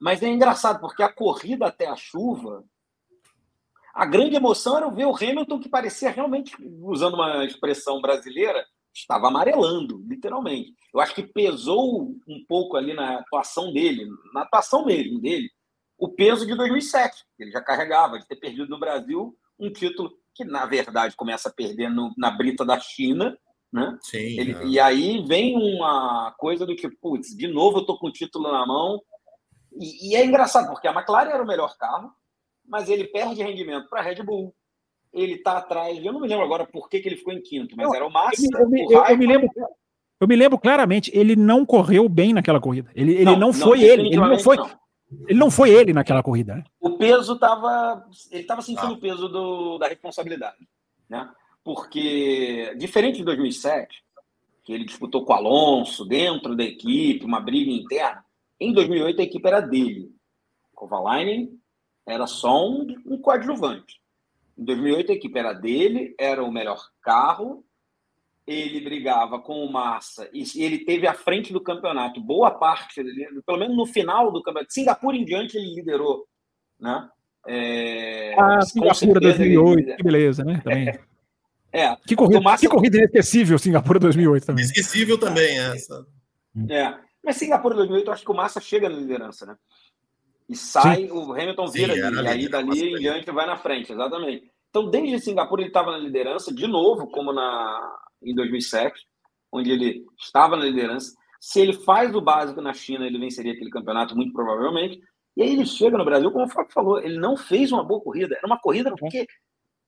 [0.00, 2.64] Mas é engraçado, porque a corrida até a chuva,
[3.94, 8.64] a grande emoção era ver o Hamilton que parecia realmente, usando uma expressão brasileira,
[8.94, 10.74] estava amarelando, literalmente.
[10.92, 15.50] Eu acho que pesou um pouco ali na atuação dele, na atuação mesmo dele,
[15.98, 17.24] o peso de 2007.
[17.38, 21.52] Ele já carregava de ter perdido no Brasil um título que, na verdade, começa a
[21.52, 23.36] perder no, na brita da China.
[23.72, 23.98] Né?
[24.02, 24.56] Sim, ele.
[24.66, 28.52] E aí vem uma coisa do tipo, putz, de novo eu tô com o título
[28.52, 29.00] na mão.
[29.78, 32.10] E, e, é engraçado, porque a McLaren era o melhor carro,
[32.66, 34.54] mas ele perde rendimento para a Red Bull.
[35.12, 37.74] Ele está atrás, eu não me lembro agora por que, que ele ficou em quinto,
[37.76, 38.46] mas era o Massa.
[38.58, 39.50] Eu, me, eu, eu me lembro.
[40.18, 42.90] Eu me lembro claramente, ele não correu bem naquela corrida.
[42.94, 44.06] Ele, ele não, não foi não, ele.
[44.08, 44.56] Ele não foi.
[45.28, 46.64] Ele não foi ele naquela corrida, né?
[46.80, 48.04] O peso estava.
[48.30, 48.96] Ele estava sentindo ah.
[48.96, 50.68] o peso do, da responsabilidade.
[51.08, 51.28] Né?
[51.62, 54.04] Porque, diferente de 2007,
[54.64, 58.24] que ele disputou com o Alonso dentro da equipe, uma briga interna,
[58.58, 60.10] em 2008 a equipe era dele.
[60.74, 61.58] Kovalainen
[62.06, 64.00] era só um, um coadjuvante.
[64.56, 67.64] Em 2008 a equipe era dele, era o melhor carro,
[68.46, 73.02] ele brigava com o Massa e ele teve à frente do campeonato boa parte,
[73.44, 74.72] pelo menos no final do campeonato.
[74.72, 76.26] Singapura em diante ele liderou,
[76.78, 77.08] né?
[77.48, 79.96] É, ah, Singapura 2008, ele...
[79.96, 80.60] que beleza, né?
[80.62, 80.98] Também.
[81.72, 81.96] É.
[82.06, 82.60] Que corrida, Massa...
[82.60, 84.64] que corrida inesquecível, Singapura 2008 também.
[84.64, 86.06] Inesquecível também, essa.
[86.70, 86.94] É.
[87.24, 89.56] Mas Singapura 2008, eu acho que o Massa chega na liderança, né?
[90.48, 91.10] E sai, Sim.
[91.10, 94.50] o Hamilton vira Sim, ali, e aí dali em diante vai na frente, exatamente.
[94.70, 99.06] Então, desde Singapura ele estava na liderança, de novo, como na, em 2007,
[99.52, 101.14] onde ele estava na liderança.
[101.40, 105.00] Se ele faz o básico na China, ele venceria aquele campeonato, muito provavelmente.
[105.36, 108.00] E aí ele chega no Brasil, como o Fábio falou, ele não fez uma boa
[108.00, 108.36] corrida.
[108.36, 109.26] Era uma corrida porque,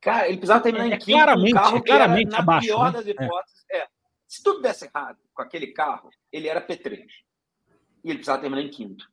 [0.00, 2.84] cara, ele precisava terminar em é, quinto claramente, um carro é claramente na abaixo, pior
[2.84, 2.92] né?
[2.92, 3.64] das hipóteses.
[3.70, 3.78] É.
[3.78, 3.86] é.
[4.26, 6.98] Se tudo desse errado com aquele carro, ele era P3.
[8.04, 9.06] E ele precisava terminar em quinto,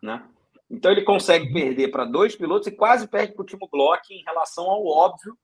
[0.00, 0.24] né?
[0.70, 1.52] Então ele consegue uhum.
[1.52, 5.36] perder para dois pilotos e quase perde para o último bloco em relação ao óbvio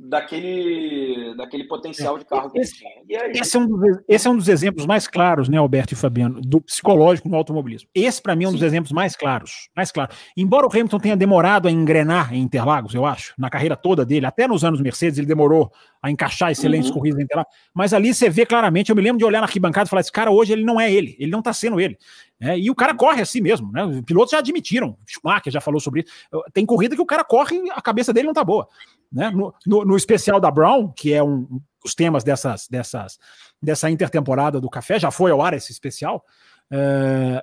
[0.00, 2.90] daquele, daquele potencial de carro que esse, tinha.
[3.22, 3.32] Aí...
[3.32, 6.40] Esse, é um dos, esse é um dos exemplos mais claros, né, Alberto e Fabiano,
[6.40, 7.88] do psicológico no automobilismo.
[7.94, 8.56] Esse, para mim, é um Sim.
[8.56, 9.68] dos exemplos mais claros.
[9.76, 10.10] Mais claro.
[10.34, 14.24] Embora o Hamilton tenha demorado a engrenar em Interlagos, eu acho, na carreira toda dele,
[14.24, 15.70] até nos anos Mercedes, ele demorou
[16.02, 16.94] a encaixar excelentes uhum.
[16.94, 19.86] corridas em Interlagos, mas ali você vê claramente, eu me lembro de olhar na arquibancada
[19.86, 21.98] e falar: esse cara hoje ele não é ele, ele não está sendo ele.
[22.42, 23.84] É, e o cara corre assim mesmo, né?
[23.84, 26.42] Os pilotos já admitiram, Schumacher já falou sobre isso.
[26.54, 28.66] Tem corrida que o cara corre e a cabeça dele não tá boa.
[29.12, 29.30] Né?
[29.30, 33.18] No, no, no especial da Brown, que é um, os temas dessas, dessas,
[33.62, 36.24] dessa intertemporada do café, já foi ao ar esse especial.
[36.70, 37.42] É,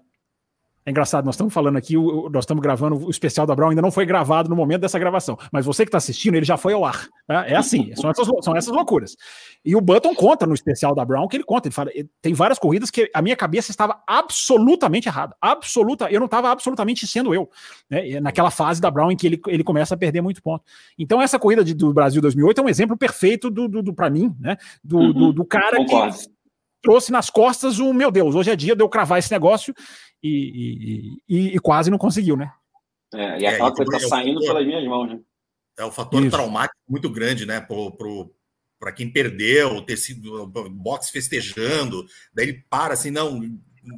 [0.88, 3.92] é engraçado, nós estamos falando aqui, nós estamos gravando o especial da Brown, ainda não
[3.92, 6.86] foi gravado no momento dessa gravação, mas você que está assistindo, ele já foi ao
[6.86, 7.10] ar.
[7.28, 9.18] É, é assim, são essas, são essas loucuras.
[9.66, 12.58] E o Button conta no especial da Brown que ele conta, ele fala, tem várias
[12.58, 17.50] corridas que a minha cabeça estava absolutamente errada, absoluta, eu não estava absolutamente sendo eu,
[17.90, 20.64] né, naquela fase da Brown em que ele, ele começa a perder muito ponto.
[20.98, 24.10] Então essa corrida de, do Brasil 2008 é um exemplo perfeito do, do, do para
[24.10, 25.94] mim, né, do, uhum, do, do, cara que
[26.82, 29.74] trouxe nas costas o meu Deus, hoje é dia de eu cravar esse negócio
[30.28, 32.52] e, e, e, quase não conseguiu, né?
[33.14, 35.20] É, e a é, falta está saindo pelas minhas mãos, né?
[35.78, 36.32] É o fator Isso.
[36.32, 37.62] traumático muito grande, né?
[37.62, 38.34] Pro, pro,
[38.80, 43.42] para quem perdeu, ter sido box festejando, daí ele para assim, não,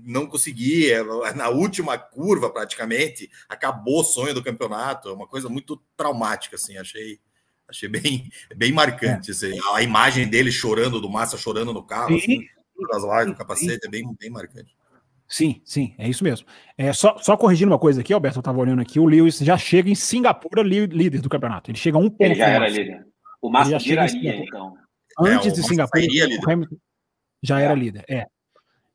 [0.03, 1.03] não consegui, é,
[1.33, 6.77] na última curva praticamente, acabou o sonho do campeonato, é uma coisa muito traumática, assim,
[6.77, 7.19] achei,
[7.67, 9.33] achei bem, bem marcante, é.
[9.33, 12.45] assim, a imagem dele chorando, do Massa chorando no carro, assim,
[12.91, 14.73] das largas, do capacete, é bem, bem marcante.
[15.29, 16.47] Sim, sim, é isso mesmo.
[16.75, 19.55] É, só, só corrigindo uma coisa aqui, Alberto, eu estava olhando aqui, o Lewis já
[19.59, 21.69] chega em Singapura líder do campeonato.
[21.69, 22.23] Ele chega a um ponto.
[22.23, 23.05] Ele já era líder.
[23.39, 24.73] O Massa viraria, então.
[25.19, 26.75] Antes é, de Singapura, o Hamilton
[27.43, 27.75] já era é.
[27.75, 28.05] líder.
[28.09, 28.25] É.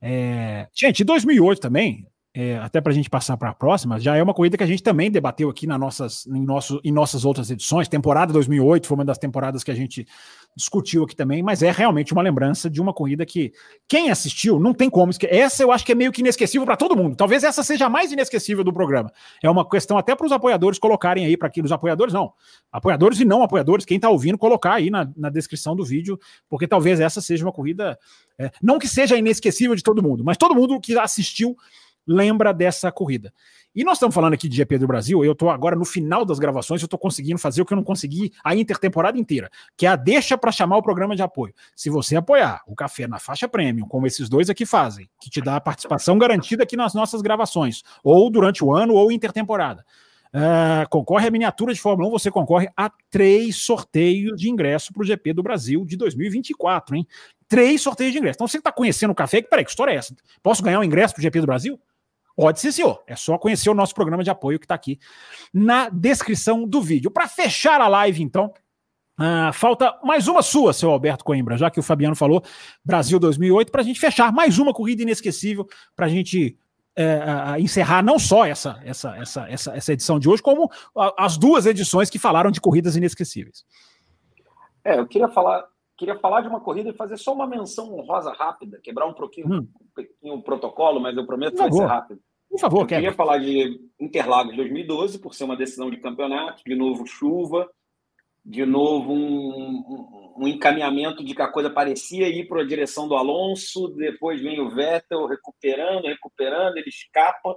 [0.03, 0.69] é.
[0.75, 2.05] Gente, em 2008 também,
[2.37, 4.67] é, até para a gente passar para a próxima, já é uma corrida que a
[4.67, 7.87] gente também debateu aqui na nossas, em, nosso, em nossas outras edições.
[7.87, 10.05] Temporada 2008 foi uma das temporadas que a gente
[10.57, 13.53] discutiu aqui também, mas é realmente uma lembrança de uma corrida que
[13.89, 15.13] quem assistiu não tem como.
[15.29, 17.15] Essa eu acho que é meio que inesquecível para todo mundo.
[17.15, 19.13] Talvez essa seja a mais inesquecível do programa.
[19.41, 22.33] É uma questão até para os apoiadores colocarem aí, para que os apoiadores não,
[22.73, 26.19] apoiadores e não apoiadores, quem está ouvindo, colocar aí na, na descrição do vídeo,
[26.49, 27.97] porque talvez essa seja uma corrida,
[28.37, 31.57] é, não que seja inesquecível de todo mundo, mas todo mundo que assistiu
[32.07, 33.33] lembra dessa corrida.
[33.75, 36.39] E nós estamos falando aqui de GP do Brasil, eu estou agora no final das
[36.39, 39.89] gravações, eu estou conseguindo fazer o que eu não consegui a intertemporada inteira, que é
[39.89, 41.53] a deixa para chamar o programa de apoio.
[41.75, 45.41] Se você apoiar o café na faixa premium, como esses dois aqui fazem, que te
[45.41, 49.85] dá a participação garantida aqui nas nossas gravações, ou durante o ano, ou intertemporada.
[50.35, 55.03] Uh, concorre a miniatura de Fórmula 1, você concorre a três sorteios de ingresso para
[55.03, 57.07] o GP do Brasil de 2024, hein?
[57.49, 58.37] Três sorteios de ingresso.
[58.37, 60.15] Então você está conhecendo o café, peraí, que história é essa?
[60.43, 61.81] Posso ganhar um ingresso para o GP do Brasil?
[62.37, 63.03] Pode ser, senhor.
[63.07, 64.99] É só conhecer o nosso programa de apoio que está aqui
[65.53, 67.11] na descrição do vídeo.
[67.11, 68.53] Para fechar a live, então,
[69.21, 72.43] uh, falta mais uma sua, seu Alberto Coimbra, já que o Fabiano falou
[72.85, 76.59] Brasil 2008, para a gente fechar mais uma corrida inesquecível, para a gente
[77.59, 80.71] encerrar não só essa, essa, essa, essa, essa edição de hoje, como
[81.19, 83.65] as duas edições que falaram de corridas inesquecíveis.
[84.85, 85.65] É, eu queria falar
[85.97, 89.47] queria falar de uma corrida e fazer só uma menção honrosa rápida, quebrar um pouquinho,
[89.47, 89.69] hum.
[89.81, 92.21] um pouquinho o protocolo, mas eu prometo que vai ser rápido.
[92.51, 96.77] Por favor, eu queria falar de Interlagos 2012, por ser uma decisão de campeonato, de
[96.77, 97.69] novo chuva,
[98.45, 103.09] de novo um, um, um encaminhamento de que a coisa parecia ir para a direção
[103.09, 107.57] do Alonso, depois vem o Vettel recuperando, recuperando, ele escapa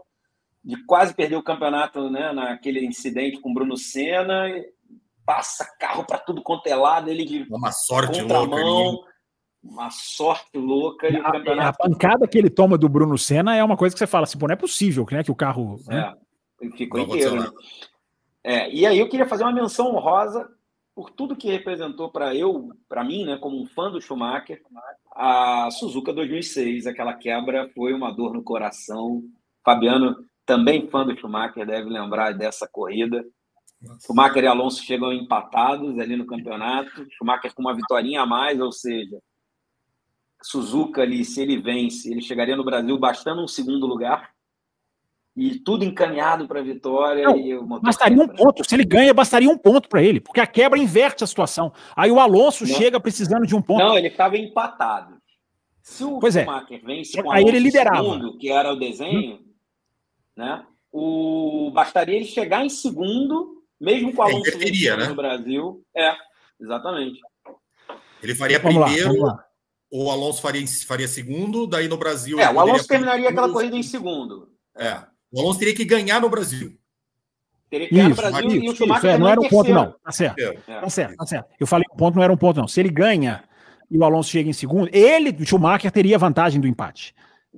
[0.64, 4.50] de quase perder o campeonato né, naquele incidente com Bruno Senna,
[5.28, 9.18] passa carro para tudo quanto é lado, ele de uma sorte louca ali.
[9.62, 11.10] Uma sorte louca.
[11.10, 11.84] E a, campeonato...
[11.84, 14.38] a, pancada que ele toma do Bruno Senna é uma coisa que você fala assim,
[14.38, 15.78] pô, não é possível né, que o carro.
[15.86, 16.16] Né?
[16.78, 17.36] Ficou inteiro.
[17.36, 17.50] Né?
[18.42, 20.48] É, e aí eu queria fazer uma menção honrosa
[20.96, 24.62] por tudo que representou para eu, para mim, né, como um fã do Schumacher,
[25.14, 29.22] a Suzuka 2006, aquela quebra foi uma dor no coração.
[29.66, 30.16] Fabiano,
[30.46, 33.24] também fã do Schumacher, deve lembrar dessa corrida.
[33.82, 34.08] Nossa.
[34.08, 37.08] Schumacher e Alonso chegam empatados ali no campeonato.
[37.12, 39.20] Schumacher com uma vitória a mais, ou seja,
[40.42, 44.32] Suzuka ali, se ele vence, ele chegaria no Brasil bastando um segundo lugar
[45.36, 47.24] e tudo encaminhado para a vitória.
[47.24, 48.68] Não, bastaria um ponto.
[48.68, 51.72] Se ele ganha, bastaria um ponto para ele, porque a quebra inverte a situação.
[51.96, 52.76] Aí o Alonso não.
[52.76, 53.84] chega precisando de um ponto.
[53.84, 55.18] Não, ele estava empatado.
[55.82, 56.44] Se o pois é.
[56.44, 57.98] Schumacher vence com Aí ele liderava.
[57.98, 59.46] Segundo, que era o desenho, hum.
[60.36, 60.66] né?
[60.92, 65.08] O bastaria ele chegar em segundo, mesmo com o Alonso vencendo né?
[65.08, 65.84] no Brasil.
[65.96, 66.16] É,
[66.60, 67.20] exatamente.
[68.22, 69.22] Ele faria vamos primeiro.
[69.22, 69.44] Lá,
[69.92, 72.40] o Alonso faria, faria segundo, daí no Brasil.
[72.40, 74.50] É, o Alonso terminaria aquela corrida em segundo.
[74.76, 75.02] É.
[75.32, 76.78] O Alonso teria que ganhar no Brasil.
[77.70, 79.72] Teria que ganhar no Brasil isso, e o Schumacher isso, é, não era um ponto,
[79.72, 79.96] não.
[80.04, 80.40] Tá certo.
[80.40, 80.54] É.
[80.54, 81.50] Tá certo, tá certo.
[81.60, 82.68] Eu falei um ponto, não era um ponto, não.
[82.68, 83.44] Se ele ganha
[83.90, 87.14] e o Alonso chega em segundo, ele, o Schumacher, teria vantagem do empate.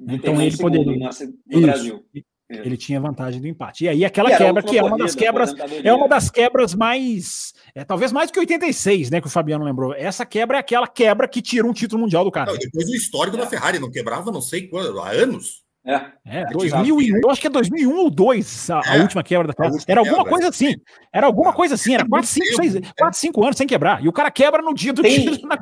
[0.08, 0.86] Então ele poderia.
[0.86, 2.06] No, no Brasil.
[2.50, 3.84] Ele tinha vantagem do empate.
[3.84, 7.54] E aí aquela e quebra que é uma das quebras, é uma das quebras mais,
[7.76, 9.94] é talvez mais do que 86, né, que o Fabiano lembrou.
[9.94, 12.52] Essa quebra é aquela quebra que tira um título mundial do cara.
[12.52, 13.42] Não, depois o histórico é.
[13.42, 15.64] da Ferrari não quebrava, não sei quando, há anos.
[15.86, 19.24] É, é 2000 e, eu acho que é 2001 ou 2 a, é, a última
[19.24, 19.78] quebra da quebra.
[19.88, 20.76] Era alguma quebra, coisa assim.
[21.14, 21.94] Era alguma coisa assim.
[21.94, 24.04] Era 4, 5, 6, 4, 5 anos sem quebrar.
[24.04, 25.58] E o cara quebra no dia do título na,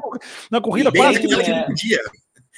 [0.52, 1.34] na corrida, quase que.
[1.34, 2.00] É, dia.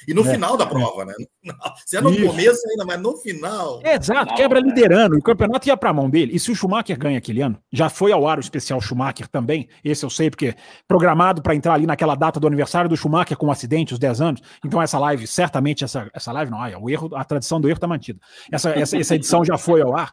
[0.06, 1.14] E no é, final da prova, né?
[1.86, 2.26] Se é no Isso.
[2.26, 3.80] começo ainda, mas no final.
[3.84, 5.16] exato, quebra liderando.
[5.16, 6.34] O campeonato ia para a mão dele.
[6.34, 9.68] E se o Schumacher ganha aquele ano, já foi ao ar o especial Schumacher também.
[9.84, 10.54] Esse eu sei, porque
[10.86, 13.98] programado para entrar ali naquela data do aniversário do Schumacher com o um acidente, os
[13.98, 14.42] 10 anos.
[14.64, 17.86] Então, essa live, certamente, essa, essa live não, o erro, a tradição do erro está
[17.86, 18.18] mantida.
[18.50, 20.12] Essa, essa, essa edição já foi ao ar.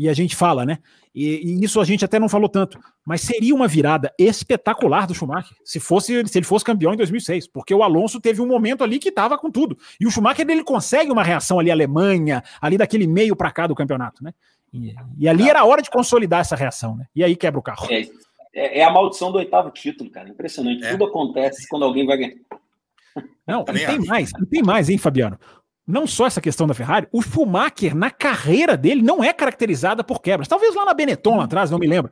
[0.00, 0.78] E a gente fala, né?
[1.14, 5.14] E, e, isso a gente até não falou tanto, mas seria uma virada espetacular do
[5.14, 8.82] Schumacher se fosse se ele fosse campeão em 2006, porque o Alonso teve um momento
[8.82, 9.76] ali que estava com tudo.
[10.00, 13.74] E o Schumacher ele consegue uma reação ali Alemanha, ali daquele meio para cá do
[13.74, 14.32] campeonato, né?
[14.72, 17.04] E, e, ali era a hora de consolidar essa reação, né?
[17.14, 17.86] E aí quebra o carro.
[17.90, 18.08] É,
[18.54, 20.30] é, é a maldição do oitavo título, cara.
[20.30, 20.82] Impressionante.
[20.82, 20.92] É.
[20.92, 22.36] Tudo acontece quando alguém vai ganhar.
[23.46, 25.38] Não, e tem mais, e tem mais, hein, Fabiano?
[25.90, 30.22] Não só essa questão da Ferrari, o Schumacher, na carreira dele, não é caracterizada por
[30.22, 30.48] quebras.
[30.48, 32.10] Talvez lá na Benetton, lá atrás, não me lembro.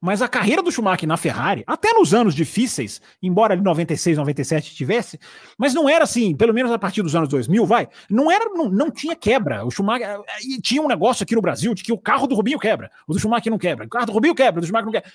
[0.00, 4.74] Mas a carreira do Schumacher na Ferrari, até nos anos difíceis, embora ali 96, 97
[4.74, 5.20] tivesse,
[5.58, 8.70] mas não era assim, pelo menos a partir dos anos 2000, vai, não era, não,
[8.70, 9.64] não tinha quebra.
[9.64, 12.58] O Schumacher, e tinha um negócio aqui no Brasil de que o carro do Rubinho
[12.58, 14.92] quebra, o do Schumacher não quebra, o carro do Rubinho quebra, o do Schumacher não
[14.92, 15.10] quebra.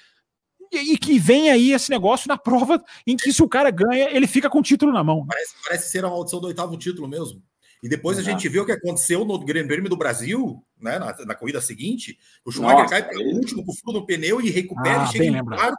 [0.72, 4.10] E, e que vem aí esse negócio na prova em que se o cara ganha,
[4.12, 5.26] ele fica com o título na mão.
[5.26, 7.42] Parece, parece ser a maldição do oitavo título mesmo.
[7.86, 8.30] E depois Exato.
[8.30, 11.62] a gente vê o que aconteceu no Grande Prêmio do Brasil, né, na, na corrida
[11.62, 12.18] seguinte.
[12.44, 15.12] O Schumacher Nossa, cai para o último com furo no pneu e recupera ah, e
[15.12, 15.78] chega em quarto.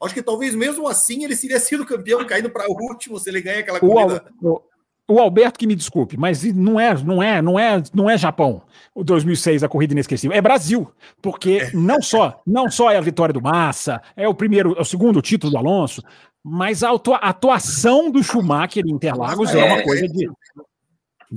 [0.00, 3.40] Acho que talvez mesmo assim ele seria sido campeão caindo para o último se ele
[3.40, 4.24] ganha aquela corrida.
[4.40, 4.60] O,
[5.08, 8.62] o, Alberto que me desculpe, mas não é, não é, não é, não é Japão.
[8.94, 10.88] O 2006 a corrida inesquecível é Brasil,
[11.20, 11.70] porque é.
[11.74, 15.20] não só, não só é a vitória do Massa, é o primeiro, é o segundo
[15.20, 16.04] título do Alonso,
[16.40, 20.30] mas a atuação do Schumacher em Interlagos é, é uma coisa de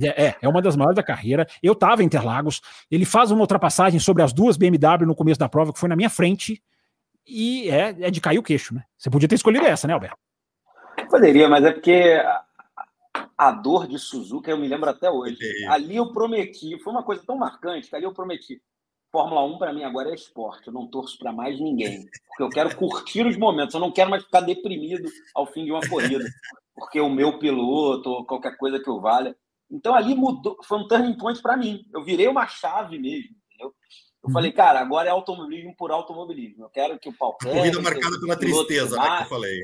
[0.00, 1.46] é, é uma das maiores da carreira.
[1.62, 2.60] Eu estava em Interlagos.
[2.90, 5.96] Ele faz uma ultrapassagem sobre as duas BMW no começo da prova, que foi na
[5.96, 6.62] minha frente.
[7.26, 8.84] E é, é de cair o queixo, né?
[8.98, 10.16] Você podia ter escolhido essa, né, Alberto?
[11.08, 12.20] Poderia, mas é porque
[13.36, 15.38] a dor de Suzuka eu me lembro até hoje.
[15.68, 18.60] Ali eu prometi, foi uma coisa tão marcante que ali eu prometi.
[19.10, 22.48] Fórmula 1 para mim agora é esporte, eu não torço para mais ninguém, porque eu
[22.48, 26.24] quero curtir os momentos, eu não quero mais ficar deprimido ao fim de uma corrida,
[26.74, 29.36] porque o meu piloto ou qualquer coisa que eu valha.
[29.72, 31.82] Então ali mudou, foi um turning point para mim.
[31.92, 33.74] Eu virei uma chave mesmo, entendeu?
[34.22, 34.32] Eu uhum.
[34.32, 36.64] falei, cara, agora é automobilismo por automobilismo.
[36.64, 39.60] Eu quero que o pau Corrida marcada pela tristeza, né, que eu falei.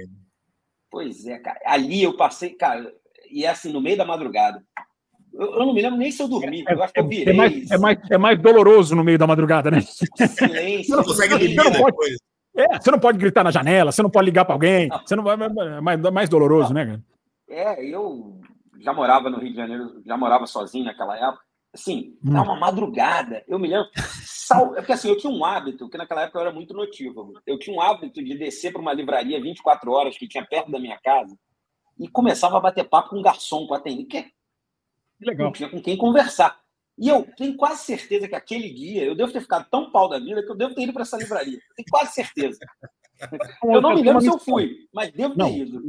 [0.91, 1.61] Pois é, cara.
[1.67, 2.91] Ali eu passei, cara,
[3.31, 4.65] e é assim, no meio da madrugada.
[5.35, 6.65] Eu, eu não me lembro nem se eu dormi.
[6.67, 7.35] É, eu acho que eu é, virei.
[7.35, 9.83] É mais, é, mais, é mais doloroso no meio da madrugada, né?
[9.83, 10.87] Silêncio.
[10.87, 12.17] Você não consegue dormir você não pode,
[12.57, 14.89] é, você não pode gritar na janela, você não pode ligar para alguém.
[14.89, 15.07] Não.
[15.07, 16.81] Você não vai, é mais, mais doloroso, não.
[16.81, 17.03] né, cara?
[17.51, 18.41] É, eu
[18.79, 21.45] já morava no Rio de Janeiro, já morava sozinho naquela época.
[21.73, 22.31] Assim, hum.
[22.31, 23.45] uma madrugada.
[23.47, 23.89] Eu me lembro.
[24.25, 24.75] Sal...
[24.75, 27.35] É porque assim, eu tinha um hábito, que naquela época eu era muito notívago.
[27.47, 30.79] Eu tinha um hábito de descer para uma livraria 24 horas que tinha perto da
[30.79, 31.37] minha casa
[31.99, 34.09] e começava a bater papo com um garçom, com atendente.
[34.09, 34.35] Que
[35.21, 35.47] Legal.
[35.47, 36.59] Não tinha com quem conversar.
[36.97, 40.19] E eu tenho quase certeza que aquele dia eu devo ter ficado tão pau da
[40.19, 41.59] vida que eu devo ter ido para essa livraria.
[41.77, 42.59] Tenho quase certeza.
[43.65, 45.83] Eu não me lembro se eu fui, mas devo ter ido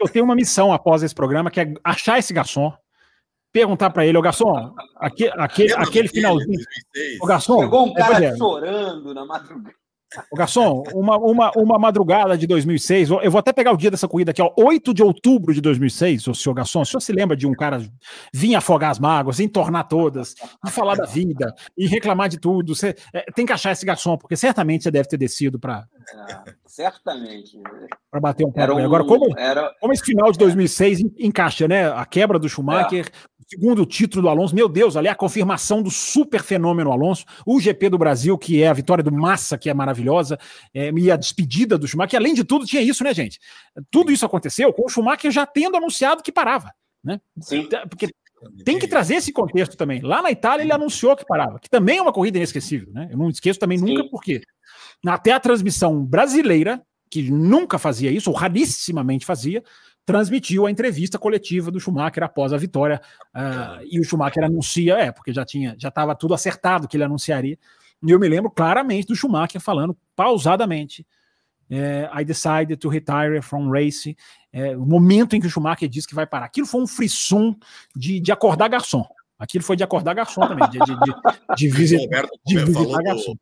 [0.00, 2.72] eu tenho uma missão após esse programa, que é achar esse garçom,
[3.52, 6.60] perguntar para ele, ô garçom, aquele, aquele, aquele finalzinho.
[7.20, 9.74] Ô garçom, Chegou um é, cara é, chorando na madrugada.
[10.30, 14.08] Ô, garçom, uma, uma, uma madrugada de 2006, eu vou até pegar o dia dessa
[14.08, 17.36] corrida aqui, ó, 8 de outubro de 2006, o senhor garçom, o senhor se lembra
[17.36, 17.82] de um cara
[18.32, 20.34] vir afogar as mágoas, entornar todas,
[20.66, 24.16] e falar da vida, e reclamar de tudo, você é, tem que achar esse garçom,
[24.16, 25.86] porque certamente você deve ter descido para...
[26.28, 27.60] É, certamente.
[28.10, 28.72] Para bater um pouco.
[28.74, 29.72] Um, Agora, como, era...
[29.80, 31.90] como esse final de 2006 encaixa, né?
[31.90, 35.82] A quebra do Schumacher, é segundo título do Alonso, meu Deus, ali é a confirmação
[35.82, 39.70] do super fenômeno Alonso, o GP do Brasil, que é a vitória do Massa, que
[39.70, 40.38] é maravilhosa,
[40.72, 43.38] é, e a despedida do Schumacher, além de tudo, tinha isso, né, gente?
[43.90, 46.72] Tudo isso aconteceu com o Schumacher já tendo anunciado que parava,
[47.02, 47.20] né?
[47.40, 47.68] Sim.
[47.88, 48.08] Porque
[48.64, 50.00] tem que trazer esse contexto também.
[50.00, 53.08] Lá na Itália ele anunciou que parava, que também é uma corrida inesquecível, né?
[53.10, 53.86] Eu não esqueço também Sim.
[53.86, 54.42] nunca porque
[55.06, 59.62] até a transmissão brasileira, que nunca fazia isso, ou rarissimamente fazia,
[60.04, 63.00] transmitiu a entrevista coletiva do Schumacher após a vitória.
[63.34, 67.04] Uh, e o Schumacher anuncia, é, porque já tinha, já estava tudo acertado que ele
[67.04, 67.58] anunciaria.
[68.02, 71.06] E eu me lembro claramente do Schumacher falando pausadamente.
[71.70, 74.14] É, I decided to retire from race.
[74.52, 76.46] É, o momento em que o Schumacher disse que vai parar.
[76.46, 77.56] Aquilo foi um frisson
[77.96, 79.04] de, de acordar garçom.
[79.38, 82.08] Aquilo foi de acordar garçom também, de, de, de, de, visit,
[82.46, 83.34] de visitar garçom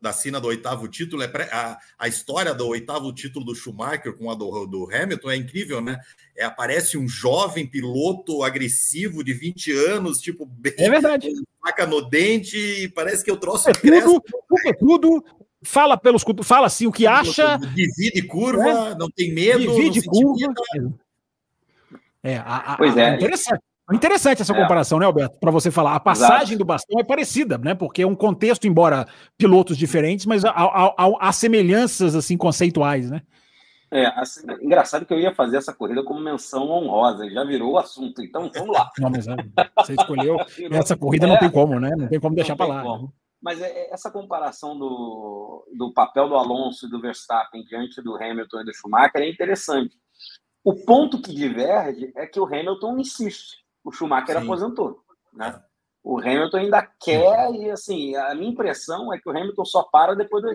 [0.00, 4.16] da cena do oitavo título, é pré, a, a história do oitavo título do Schumacher
[4.16, 6.00] com a do, do Hamilton é incrível, né?
[6.36, 11.28] É, aparece um jovem piloto agressivo de 20 anos, tipo, bem, é verdade.
[11.62, 14.22] faca no dente, e parece que eu trouxe é tudo,
[14.66, 15.24] é tudo,
[15.62, 17.58] fala pelos fala assim o que acha.
[17.74, 18.94] Divide curva, é.
[18.94, 19.58] não tem medo.
[19.58, 20.54] Divide curva.
[22.22, 23.16] É, a, a, pois é.
[23.16, 23.62] Interessante.
[23.92, 24.60] Interessante essa é.
[24.60, 25.38] comparação, né, Alberto?
[25.38, 25.94] Para você falar.
[25.94, 26.58] A passagem Exato.
[26.58, 27.74] do bastão é parecida, né?
[27.74, 33.22] Porque é um contexto, embora pilotos diferentes, mas há, há, há semelhanças assim conceituais, né?
[33.92, 37.78] É, assim, engraçado que eu ia fazer essa corrida como menção honrosa, já virou o
[37.78, 38.88] assunto, então vamos lá.
[38.98, 39.34] Não, mas é,
[39.76, 40.36] você escolheu
[40.70, 41.90] essa corrida, não é, tem como, né?
[41.98, 42.84] Não tem como deixar para lá.
[42.84, 43.08] Né?
[43.42, 48.14] Mas é, é, essa comparação do, do papel do Alonso e do Verstappen diante do
[48.14, 49.96] Hamilton e do Schumacher é interessante.
[50.62, 54.44] O ponto que diverge é que o Hamilton insiste o Schumacher Sim.
[54.44, 55.02] aposentou,
[55.32, 55.62] né?
[56.02, 60.14] O Hamilton ainda quer e assim a minha impressão é que o Hamilton só para
[60.14, 60.50] depois do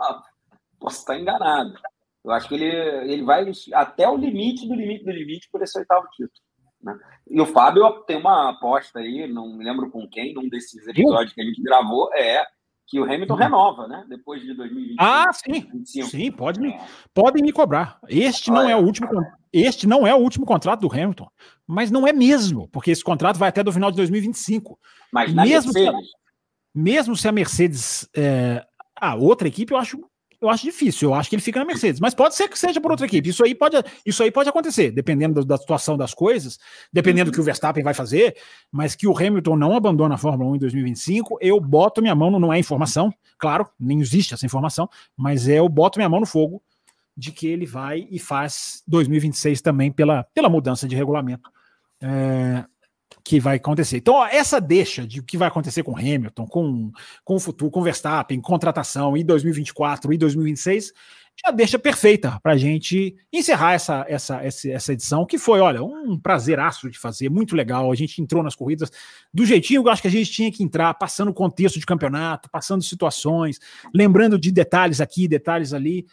[0.00, 0.22] ah,
[0.80, 1.74] posso estar enganado.
[2.24, 5.78] Eu acho que ele ele vai até o limite do limite do limite por esse
[5.78, 6.40] oitavo título.
[6.82, 6.98] Né?
[7.26, 11.32] E o Fábio tem uma aposta aí, não me lembro com quem, num desses episódios
[11.34, 12.44] que a gente gravou, é
[12.88, 13.38] que o Hamilton uhum.
[13.38, 14.04] renova, né?
[14.08, 14.96] Depois de 2025.
[14.98, 15.60] Ah, sim.
[15.60, 16.08] 2025.
[16.08, 16.74] Sim, pode me,
[17.12, 17.98] podem me cobrar.
[18.08, 19.08] Este não é, é o último
[19.52, 21.28] este não é o último contrato do Hamilton,
[21.66, 24.78] mas não é mesmo, porque esse contrato vai até do final de 2025.
[25.12, 25.90] Mas mesmo se,
[26.74, 28.64] mesmo se a Mercedes é,
[28.96, 29.98] a outra equipe, eu acho
[30.40, 31.10] eu acho difícil.
[31.10, 33.28] Eu acho que ele fica na Mercedes, mas pode ser que seja por outra equipe.
[33.28, 33.76] Isso aí pode,
[34.06, 36.58] isso aí pode acontecer, dependendo da, da situação das coisas,
[36.92, 38.36] dependendo do que o Verstappen vai fazer.
[38.70, 42.30] Mas que o Hamilton não abandona a Fórmula 1 em 2025, eu boto minha mão,
[42.38, 46.62] não é informação, claro, nem existe essa informação, mas eu boto minha mão no fogo
[47.16, 51.50] de que ele vai e faz 2026 também pela, pela mudança de regulamento.
[52.00, 52.64] É,
[53.24, 53.98] que vai acontecer.
[53.98, 56.90] Então, ó, essa deixa de o que vai acontecer com Hamilton, com,
[57.24, 60.92] com o futuro, com Verstappen, contratação e 2024 e 2026,
[61.44, 66.18] já deixa perfeita para a gente encerrar essa, essa, essa, edição, que foi, olha, um
[66.18, 67.92] prazeraço de fazer, muito legal.
[67.92, 68.90] A gente entrou nas corridas
[69.32, 72.50] do jeitinho que eu acho que a gente tinha que entrar, passando contexto de campeonato,
[72.50, 73.60] passando situações,
[73.94, 76.06] lembrando de detalhes aqui, detalhes ali.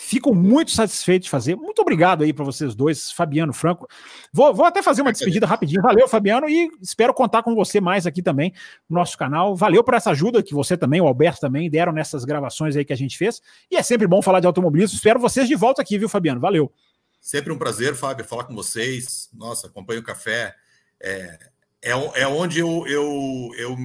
[0.00, 1.56] Fico muito satisfeito de fazer.
[1.56, 3.88] Muito obrigado aí para vocês dois, Fabiano, Franco.
[4.32, 5.82] Vou, vou até fazer uma despedida rapidinho.
[5.82, 8.54] Valeu, Fabiano, e espero contar com você mais aqui também
[8.88, 9.56] no nosso canal.
[9.56, 12.92] Valeu por essa ajuda que você também, o Alberto também, deram nessas gravações aí que
[12.92, 13.42] a gente fez.
[13.68, 14.94] E é sempre bom falar de automobilismo.
[14.94, 16.40] Espero vocês de volta aqui, viu, Fabiano?
[16.40, 16.72] Valeu.
[17.20, 19.28] Sempre um prazer, Fábio, falar com vocês.
[19.34, 20.54] Nossa, acompanho o café.
[21.02, 21.38] É,
[21.82, 23.76] é, é onde eu, eu, eu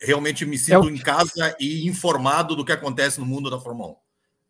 [0.00, 0.88] realmente me sinto é o...
[0.88, 4.01] em casa e informado do que acontece no mundo da Fórmula 1.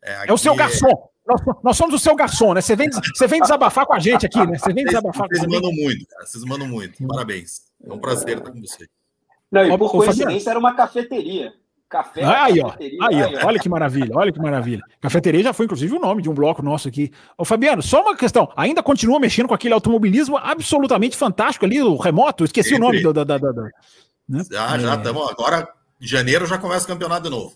[0.03, 1.09] É, é o seu garçom.
[1.25, 2.59] Nós, nós, somos o seu garçom, né?
[2.59, 4.57] Você vem, você vem desabafar com a gente aqui, né?
[4.57, 5.61] Você vem desabafar vocês, com a gente.
[5.61, 6.25] Vocês mandam muito, cara.
[6.25, 7.07] Vocês mandam muito.
[7.07, 7.61] Parabéns.
[7.81, 8.87] É um prazer estar com você.
[9.49, 11.53] Não, e por coincidência era uma cafeteria.
[11.87, 12.23] Café.
[12.23, 12.73] Aí, ó.
[12.79, 13.45] Aí, ó.
[13.45, 14.81] Olha que maravilha, olha que maravilha.
[14.99, 17.11] Cafeteria já foi, inclusive, o nome de um bloco nosso aqui.
[17.37, 18.51] Ô, Fabiano, só uma questão.
[18.55, 22.45] Ainda continua mexendo com aquele automobilismo absolutamente fantástico ali, o remoto?
[22.45, 22.83] Esqueci Sempre.
[22.83, 23.13] o nome do.
[23.13, 24.43] da, da, né?
[24.49, 25.29] Já, já estamos.
[25.29, 25.31] É...
[25.31, 25.69] Agora,
[26.01, 27.53] em janeiro já começa o campeonato de novo.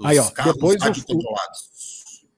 [0.00, 0.30] Os aí, ó.
[0.30, 0.92] Carros, depois o,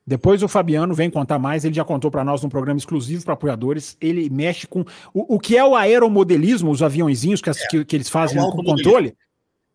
[0.05, 3.35] depois o Fabiano vem contar mais, ele já contou para nós num programa exclusivo para
[3.35, 3.97] apoiadores.
[4.01, 4.81] Ele mexe com
[5.15, 8.43] o, o que é o aeromodelismo, os aviãozinhos que, é, que, que eles fazem é
[8.43, 9.17] com controle.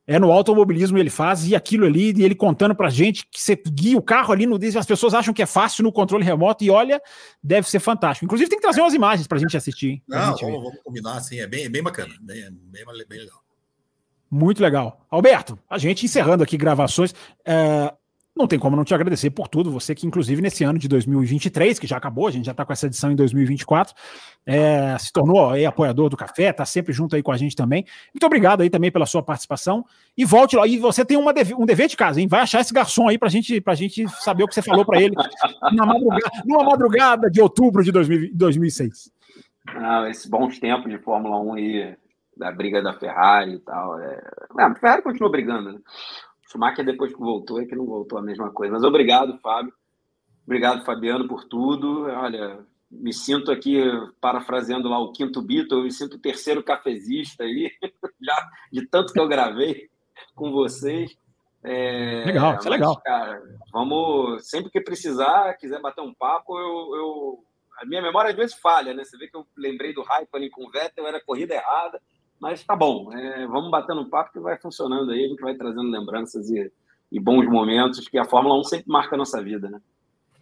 [0.05, 3.57] É no automobilismo ele faz, e aquilo ali, e ele contando pra gente que você
[3.57, 6.69] guia o carro ali no as pessoas acham que é fácil no controle remoto, e
[6.69, 7.01] olha,
[7.43, 8.23] deve ser fantástico.
[8.23, 9.89] Inclusive, tem que trazer umas imagens pra gente assistir.
[9.89, 10.03] Hein?
[10.07, 13.46] Não, gente vamos, vamos, combinar assim, é bem, bem bacana, bem, bem, bem legal.
[14.29, 15.05] Muito legal.
[15.09, 17.13] Alberto, a gente encerrando aqui gravações.
[17.45, 17.93] É,
[18.37, 19.71] não tem como não te agradecer por tudo.
[19.71, 22.71] Você que, inclusive, nesse ano de 2023, que já acabou, a gente já está com
[22.71, 23.95] essa edição em 2024,
[24.45, 27.83] é, se tornou aí, apoiador do café, está sempre junto aí com a gente também.
[28.13, 29.83] Muito obrigado aí também pela sua participação.
[30.15, 30.67] E volte lá.
[30.67, 32.27] E você tem uma um dever de casa, hein?
[32.27, 35.01] Vai achar esse garçom aí para gente, a gente saber o que você falou para
[35.01, 35.15] ele
[35.73, 39.11] na madrugada, numa madrugada de outubro de 2000, 2006.
[39.67, 41.95] Ah, esses bons tempos de Fórmula 1 aí,
[42.37, 43.99] da briga da Ferrari e tal.
[43.99, 44.21] É...
[44.55, 45.79] Não, a Ferrari continua brigando, né?
[46.49, 48.73] Schumacher, depois que voltou, é que não voltou a mesma coisa.
[48.73, 49.73] Mas obrigado, Fábio.
[50.45, 52.03] Obrigado, Fabiano, por tudo.
[52.03, 52.59] Olha,
[52.89, 53.81] me sinto aqui,
[54.21, 57.69] parafraseando lá o quinto Beatle, me sinto o terceiro cafezista aí,
[58.21, 59.89] já de tanto que eu gravei
[60.33, 61.17] com vocês.
[61.63, 63.01] É, legal, isso é legal.
[63.01, 63.41] Cara,
[63.73, 67.43] vamos, sempre que precisar, quiser bater um papo, eu, eu,
[67.81, 69.03] a minha memória às vezes falha, né?
[69.03, 72.01] Você vê que eu lembrei do Raikkonen com o Vettel, era corrida errada,
[72.39, 75.89] mas tá bom, é, vamos batendo papo que vai funcionando aí, a gente vai trazendo
[75.89, 76.71] lembranças e,
[77.11, 79.81] e bons momentos que a Fórmula 1 sempre marca a nossa vida, né?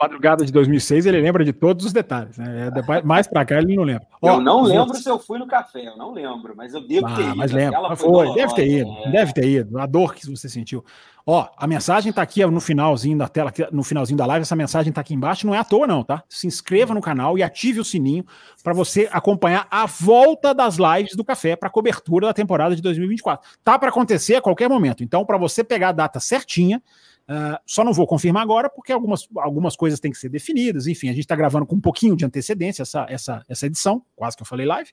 [0.06, 2.38] Madrugada de 2006, ele lembra de todos os detalhes.
[2.38, 2.72] Né?
[2.76, 4.07] É, mais para cá, ele não lembra.
[4.22, 7.15] Eu não lembro se eu fui no café, eu não lembro, mas eu devo ah,
[7.15, 7.36] ter ido.
[7.36, 9.11] Mas lembra, foi, foi deve ter ido, é.
[9.11, 9.80] deve ter ido.
[9.80, 10.84] A dor que você sentiu.
[11.27, 14.94] Ó, a mensagem tá aqui no finalzinho da tela, no finalzinho da live, essa mensagem
[14.94, 16.23] tá aqui embaixo, não é à toa não, tá?
[16.30, 18.23] Se inscreva no canal e ative o sininho
[18.64, 23.49] para você acompanhar a volta das lives do café para cobertura da temporada de 2024.
[23.64, 25.03] Tá para acontecer a qualquer momento.
[25.03, 26.80] Então, para você pegar a data certinha,
[27.28, 30.86] Uh, só não vou confirmar agora, porque algumas, algumas coisas têm que ser definidas.
[30.86, 34.38] Enfim, a gente está gravando com um pouquinho de antecedência essa, essa, essa edição, quase
[34.38, 34.90] que eu falei live.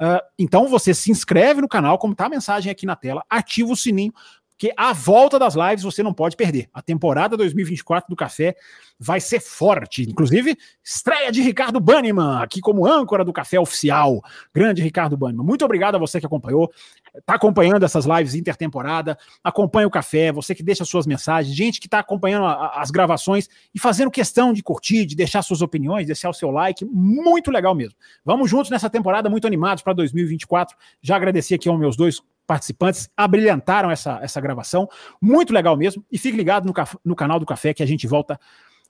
[0.00, 3.70] Uh, então você se inscreve no canal, como está a mensagem aqui na tela, ativa
[3.70, 4.12] o sininho
[4.56, 6.68] que a volta das lives você não pode perder.
[6.72, 8.54] A temporada 2024 do Café
[8.98, 10.02] vai ser forte.
[10.02, 14.22] Inclusive, estreia de Ricardo Banniman, aqui como âncora do Café Oficial.
[14.54, 15.44] Grande Ricardo Banniman.
[15.44, 16.72] Muito obrigado a você que acompanhou.
[17.16, 21.86] Está acompanhando essas lives intertemporada, acompanha o café, você que deixa suas mensagens, gente que
[21.86, 26.30] está acompanhando a, as gravações e fazendo questão de curtir, de deixar suas opiniões, deixar
[26.30, 27.96] o seu like, muito legal mesmo.
[28.24, 30.76] Vamos juntos nessa temporada, muito animados para 2024.
[31.00, 34.88] Já agradeci aqui aos meus dois participantes abrilhantaram essa, essa gravação.
[35.20, 36.04] Muito legal mesmo.
[36.10, 36.74] E fique ligado no,
[37.04, 38.38] no canal do Café que a gente volta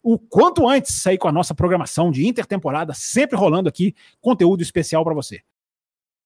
[0.03, 5.03] o quanto antes sair com a nossa programação de intertemporada, sempre rolando aqui conteúdo especial
[5.03, 5.41] para você.